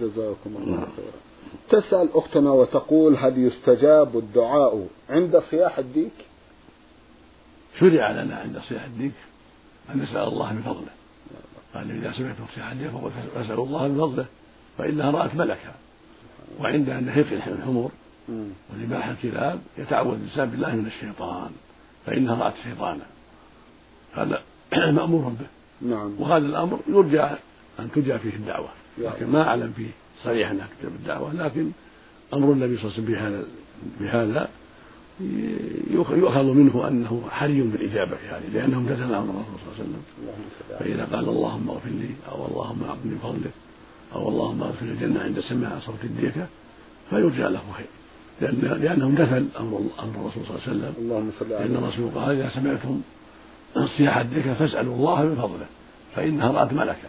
جزاكم 0.00 0.56
الله 0.56 0.76
نعم. 0.76 0.86
خيرا. 0.96 1.80
تسأل 1.80 2.08
أختنا 2.14 2.50
وتقول 2.50 3.16
هل 3.16 3.38
يستجاب 3.38 4.18
الدعاء 4.18 4.88
عند 5.10 5.42
صياح 5.50 5.78
الديك؟ 5.78 6.12
شرع 7.80 8.10
لنا 8.10 8.36
عند 8.36 8.60
صياح 8.68 8.84
الديك 8.84 9.12
أن 9.94 10.00
نسأل 10.00 10.28
الله 10.28 10.52
من 10.52 10.62
فضله. 10.62 10.90
قال 11.74 11.90
إذا 11.90 12.12
سمعتم 12.12 12.44
صياح 12.54 12.70
الديك 12.70 12.90
فاسألوا 13.34 13.66
الله 13.66 13.88
من 13.88 13.98
فضله 13.98 14.26
فإنها 14.78 15.10
رأت 15.10 15.34
ملكا. 15.34 15.74
وعند 16.60 16.90
نهيق 16.90 17.32
الحمر 17.32 17.90
ونباح 18.72 19.08
الكلاب 19.08 19.60
يتعوذ 19.78 20.14
الإنسان 20.14 20.50
بالله 20.50 20.76
من 20.76 20.86
الشيطان 20.86 21.50
فإنها 22.06 22.44
رأت 22.44 22.54
شيطانا. 22.64 23.06
هذا 24.14 24.42
مأمور 24.92 25.28
به. 25.28 25.59
نعم. 25.82 26.10
وهذا 26.18 26.46
الأمر 26.46 26.78
يرجى 26.88 27.22
أن 27.80 27.90
ترجى 27.94 28.18
فيه 28.18 28.30
الدعوة. 28.36 28.68
لكن 28.98 29.26
ما 29.26 29.48
أعلم 29.48 29.72
فيه. 29.76 29.90
صريحا 30.24 30.52
أنها 30.52 30.68
تجاب 30.80 30.92
الدعوة 30.92 31.34
لكن 31.34 31.70
أمر 32.34 32.52
النبي 32.52 32.76
صلى 32.76 32.84
الله 32.84 32.94
عليه 32.94 33.02
وسلم 33.02 33.14
بهذا 33.14 33.44
بهذا 34.00 34.48
يؤخذ 36.16 36.44
منه 36.44 36.88
أنه 36.88 37.22
حري 37.30 37.60
بالإجابة 37.62 38.16
في 38.16 38.28
هذه 38.28 38.48
لأنه 38.54 38.76
امتثل 38.78 39.14
أمر 39.14 39.30
الرسول 39.30 39.58
صلى 39.64 39.72
الله 39.72 39.78
عليه 39.78 39.82
وسلم. 39.82 40.02
فإذا 40.78 41.16
قال 41.16 41.28
اللهم 41.28 41.70
اغفر 41.70 41.88
لي 41.88 42.10
أو 42.32 42.46
اللهم 42.46 42.82
أعطني 42.84 43.14
بفضلك 43.14 43.50
أو 44.14 44.28
اللهم 44.28 44.62
اغفر 44.62 44.86
الجنة 44.86 45.20
عند 45.20 45.40
سماع 45.40 45.78
صوت 45.78 46.04
الديكة 46.04 46.46
فيرجى 47.10 47.42
له 47.42 47.62
خير. 47.76 47.86
لأن 48.40 48.80
لأنه 48.82 49.06
امتثل 49.06 49.46
أمر 49.60 49.80
أمر 50.02 50.14
الرسول 50.20 50.42
صلى 50.46 50.56
الله 50.56 50.62
عليه 50.66 50.72
وسلم. 50.72 50.94
اللهم 50.98 51.30
صل 51.40 51.52
على 51.52 51.64
لأن 51.64 51.76
الرسول 51.84 52.10
قال 52.14 52.40
إذا 52.40 52.50
سمعتم 52.54 53.00
صياح 53.96 54.16
الديكة 54.16 54.54
فاسألوا 54.54 54.94
الله 54.94 55.22
من 55.22 55.36
فضله 55.36 55.66
فإنها 56.16 56.52
رأت 56.52 56.72
ملكا. 56.72 57.08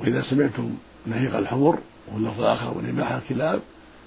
وإذا 0.00 0.22
سمعتم 0.22 0.74
نهيق 1.06 1.36
الحمر 1.36 1.78
واللفظ 2.14 2.40
الآخر 2.40 2.78
ونباح 2.78 3.12
الكلاب 3.12 3.60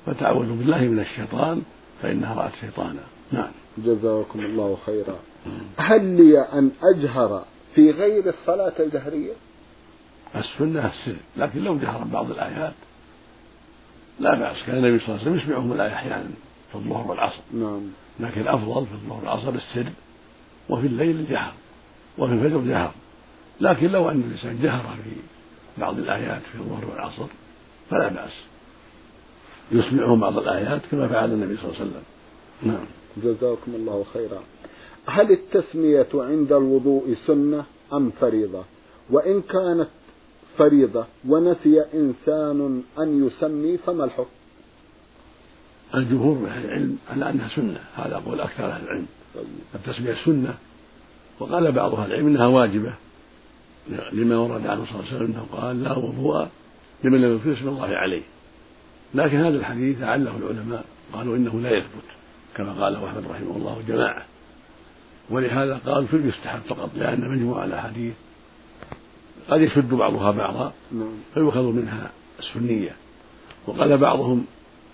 فتعوذوا 0.05 0.55
بالله 0.55 0.79
من 0.79 0.99
الشيطان 0.99 1.61
فإنها 2.01 2.33
رأت 2.33 2.51
شيطانا. 2.61 3.03
نعم. 3.31 3.51
جزاكم 3.77 4.39
الله 4.39 4.77
خيرا. 4.85 5.19
هل 5.77 6.05
لي 6.05 6.39
أن 6.39 6.71
أجهر 6.95 7.45
في 7.75 7.91
غير 7.91 8.29
الصلاة 8.29 8.73
الجهرية؟ 8.79 9.33
السنة 10.35 10.87
السر 10.87 11.15
لكن 11.37 11.63
لو 11.63 11.77
جهر 11.77 12.03
بعض 12.03 12.31
الآيات. 12.31 12.73
لا 14.19 14.35
بأس 14.35 14.55
كان 14.67 14.77
النبي 14.77 14.99
صلى 14.99 15.07
الله 15.07 15.19
عليه 15.19 15.31
وسلم 15.31 15.35
يسمعهم 15.35 15.73
الآية 15.73 15.93
أحيانا 15.93 16.29
في 16.71 16.75
الظهر 16.75 17.07
والعصر. 17.07 17.41
نعم. 17.53 17.81
لكن 18.19 18.41
الأفضل 18.41 18.85
في 18.85 18.93
الظهر 18.93 19.19
والعصر 19.19 19.49
السر 19.49 19.91
وفي 20.69 20.87
الليل 20.87 21.15
الجهر 21.15 21.53
وفي 22.17 22.33
الفجر 22.33 22.61
جهر. 22.61 22.91
لكن 23.61 23.87
لو 23.87 24.09
أن 24.09 24.21
الإنسان 24.27 24.59
جهر 24.63 24.97
في 25.03 25.11
بعض 25.81 25.97
الآيات 25.97 26.41
في 26.51 26.59
الظهر 26.59 26.85
والعصر 26.85 27.27
فلا 27.89 28.07
بأس. 28.07 28.33
يسمعهم 29.71 30.19
بعض 30.19 30.37
الآيات 30.37 30.81
كما 30.91 31.07
فعل 31.07 31.31
النبي 31.31 31.57
صلى 31.57 31.65
الله 31.65 31.79
عليه 31.79 31.89
وسلم. 31.89 32.03
نعم. 32.63 32.85
جزاكم 33.17 33.75
الله 33.75 34.05
خيرا. 34.13 34.39
هل 35.07 35.31
التسمية 35.31 36.07
عند 36.13 36.51
الوضوء 36.51 37.15
سنة 37.27 37.63
أم 37.93 38.11
فريضة؟ 38.21 38.63
وإن 39.09 39.41
كانت 39.41 39.89
فريضة 40.57 41.05
ونسي 41.27 41.81
إنسان 41.93 42.83
أن 42.99 43.27
يسمي 43.27 43.77
فما 43.77 44.05
الحكم؟ 44.05 44.29
الجمهور 45.95 46.37
من 46.37 46.45
أهل 46.45 46.65
العلم 46.65 46.97
على 47.09 47.29
أنها 47.29 47.49
سنة 47.49 47.79
هذا 47.95 48.15
قول 48.15 48.41
أكثر 48.41 48.65
أهل 48.65 48.83
العلم. 48.83 49.05
التسمية 49.75 50.15
سنة. 50.25 50.55
وقال 51.39 51.71
بعض 51.71 51.95
أهل 51.95 52.11
العلم 52.11 52.27
أنها 52.27 52.47
واجبة. 52.47 52.93
لما 54.11 54.37
ورد 54.37 54.67
عنه 54.67 54.85
صلى 54.85 54.99
الله 54.99 55.07
عليه 55.07 55.15
وسلم 55.15 55.25
أنه 55.25 55.45
قال 55.51 55.83
لا 55.83 55.97
وضوء 55.97 56.47
لمن 57.03 57.21
لم 57.21 57.31
يذكر 57.31 57.53
اسم 57.53 57.67
الله 57.67 57.87
عليه. 57.87 58.23
لكن 59.15 59.37
هذا 59.37 59.57
الحديث 59.57 60.01
عله 60.01 60.37
العلماء 60.37 60.85
قالوا 61.13 61.37
إنه 61.37 61.59
لا 61.59 61.77
يثبت 61.77 62.05
كما 62.55 62.73
قاله 62.73 63.07
أحمد 63.07 63.23
رحمه 63.29 63.55
الله 63.57 63.81
جماعة. 63.87 64.25
ولهذا 65.29 65.79
قالوا 65.85 66.07
في 66.07 66.15
المستحب 66.15 66.59
فقط 66.67 66.89
لأن 66.95 67.29
مجموع 67.31 67.65
الأحاديث 67.65 68.13
قد 69.49 69.61
يشد 69.61 69.89
بعضها 69.89 70.31
بعضا 70.31 70.73
نعم. 70.91 71.13
فيؤخذ 71.33 71.63
منها 71.63 72.11
السنية. 72.39 72.95
وقال 73.67 73.97
بعضهم 73.97 74.45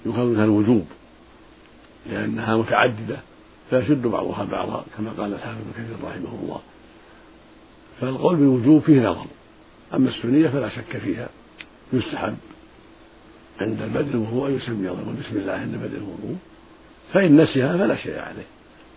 يؤخذ 0.06 0.22
منها 0.22 0.46
الوجوب 0.46 0.86
لأنها 2.10 2.58
متعددة. 2.58 3.18
فيشد 3.72 4.02
بعضها 4.02 4.44
بعضا 4.44 4.86
كما 4.98 5.12
قال 5.18 5.34
الحافظ 5.34 5.58
ابن 5.58 5.72
كثير 5.72 6.10
رحمه 6.10 6.40
الله. 6.44 6.60
فالقول 8.02 8.36
بالوجوب 8.36 8.82
فيه 8.82 9.10
نظر. 9.10 9.26
أما 9.94 10.10
السنية 10.10 10.50
فلا 10.50 10.70
شك 10.70 10.98
فيها. 10.98 11.30
يستحب. 11.94 12.38
عند 13.60 13.82
بدء 13.94 14.12
الوضوء 14.12 14.50
أن 14.50 14.56
يسمي 14.56 14.90
الله 14.90 15.16
بسم 15.20 15.38
الله 15.38 15.54
عند 15.54 15.76
بدء 15.76 15.98
الوضوء. 15.98 16.36
فإن 17.14 17.42
نسيها 17.42 17.78
فلا 17.78 17.96
شيء 17.96 18.20
عليه. 18.20 18.46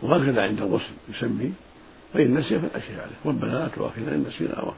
وهكذا 0.03 0.43
عند 0.43 0.59
الغسل 0.59 0.93
يسمي. 1.09 1.53
فإن 2.15 2.35
نسي 2.35 2.59
فلا 2.59 2.81
شيء 2.81 3.01
عليه. 3.01 3.17
ربنا 3.27 3.53
لا 3.53 3.69
تؤاخذنا 3.69 4.15
إن 4.15 4.25
نسينا 4.29 4.55
أو 4.55 4.73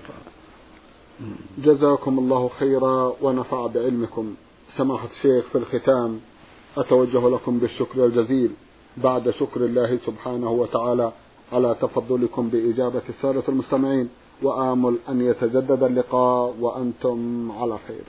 جزاكم 1.58 2.18
الله 2.18 2.50
خيرا 2.58 3.16
ونفع 3.20 3.66
بعلمكم. 3.66 4.34
سماحة 4.76 5.08
الشيخ 5.16 5.44
في 5.52 5.58
الختام 5.58 6.20
أتوجه 6.76 7.28
لكم 7.28 7.58
بالشكر 7.58 8.06
الجزيل. 8.06 8.50
بعد 9.04 9.30
شكر 9.30 9.64
الله 9.64 9.98
سبحانه 10.06 10.50
وتعالى 10.50 11.12
على 11.52 11.76
تفضلكم 11.80 12.48
بإجابة 12.48 13.02
السادة 13.08 13.42
المستمعين 13.48 14.08
وآمل 14.42 14.96
أن 15.08 15.20
يتجدد 15.20 15.82
اللقاء 15.82 16.54
وأنتم 16.60 17.52
على 17.52 17.78
خير. 17.88 18.04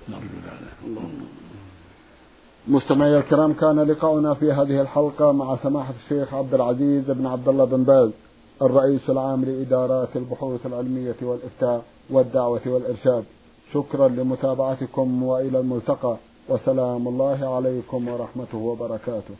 مستمعي 2.68 3.18
الكرام 3.18 3.54
كان 3.54 3.80
لقاؤنا 3.80 4.34
في 4.34 4.52
هذه 4.52 4.82
الحلقة 4.82 5.32
مع 5.32 5.56
سماحة 5.64 5.94
الشيخ 6.04 6.34
عبد 6.34 6.54
العزيز 6.54 7.12
بن 7.12 7.26
عبد 7.26 7.48
الله 7.48 7.66
بن 7.66 7.84
باز 7.84 8.12
الرئيس 8.62 9.10
العام 9.10 9.46
لإدارات 9.46 10.16
البحوث 10.16 10.66
العلمية 10.66 11.16
والإفتاء 11.22 11.84
والدعوة 12.10 12.62
والإرشاد. 12.66 13.24
شكرا 13.74 14.08
لمتابعتكم 14.08 15.24
وإلى 15.24 15.60
الملتقى 15.60 16.18
وسلام 16.50 17.08
الله 17.08 17.56
عليكم 17.56 18.08
ورحمته 18.08 18.58
وبركاته. 18.58 19.36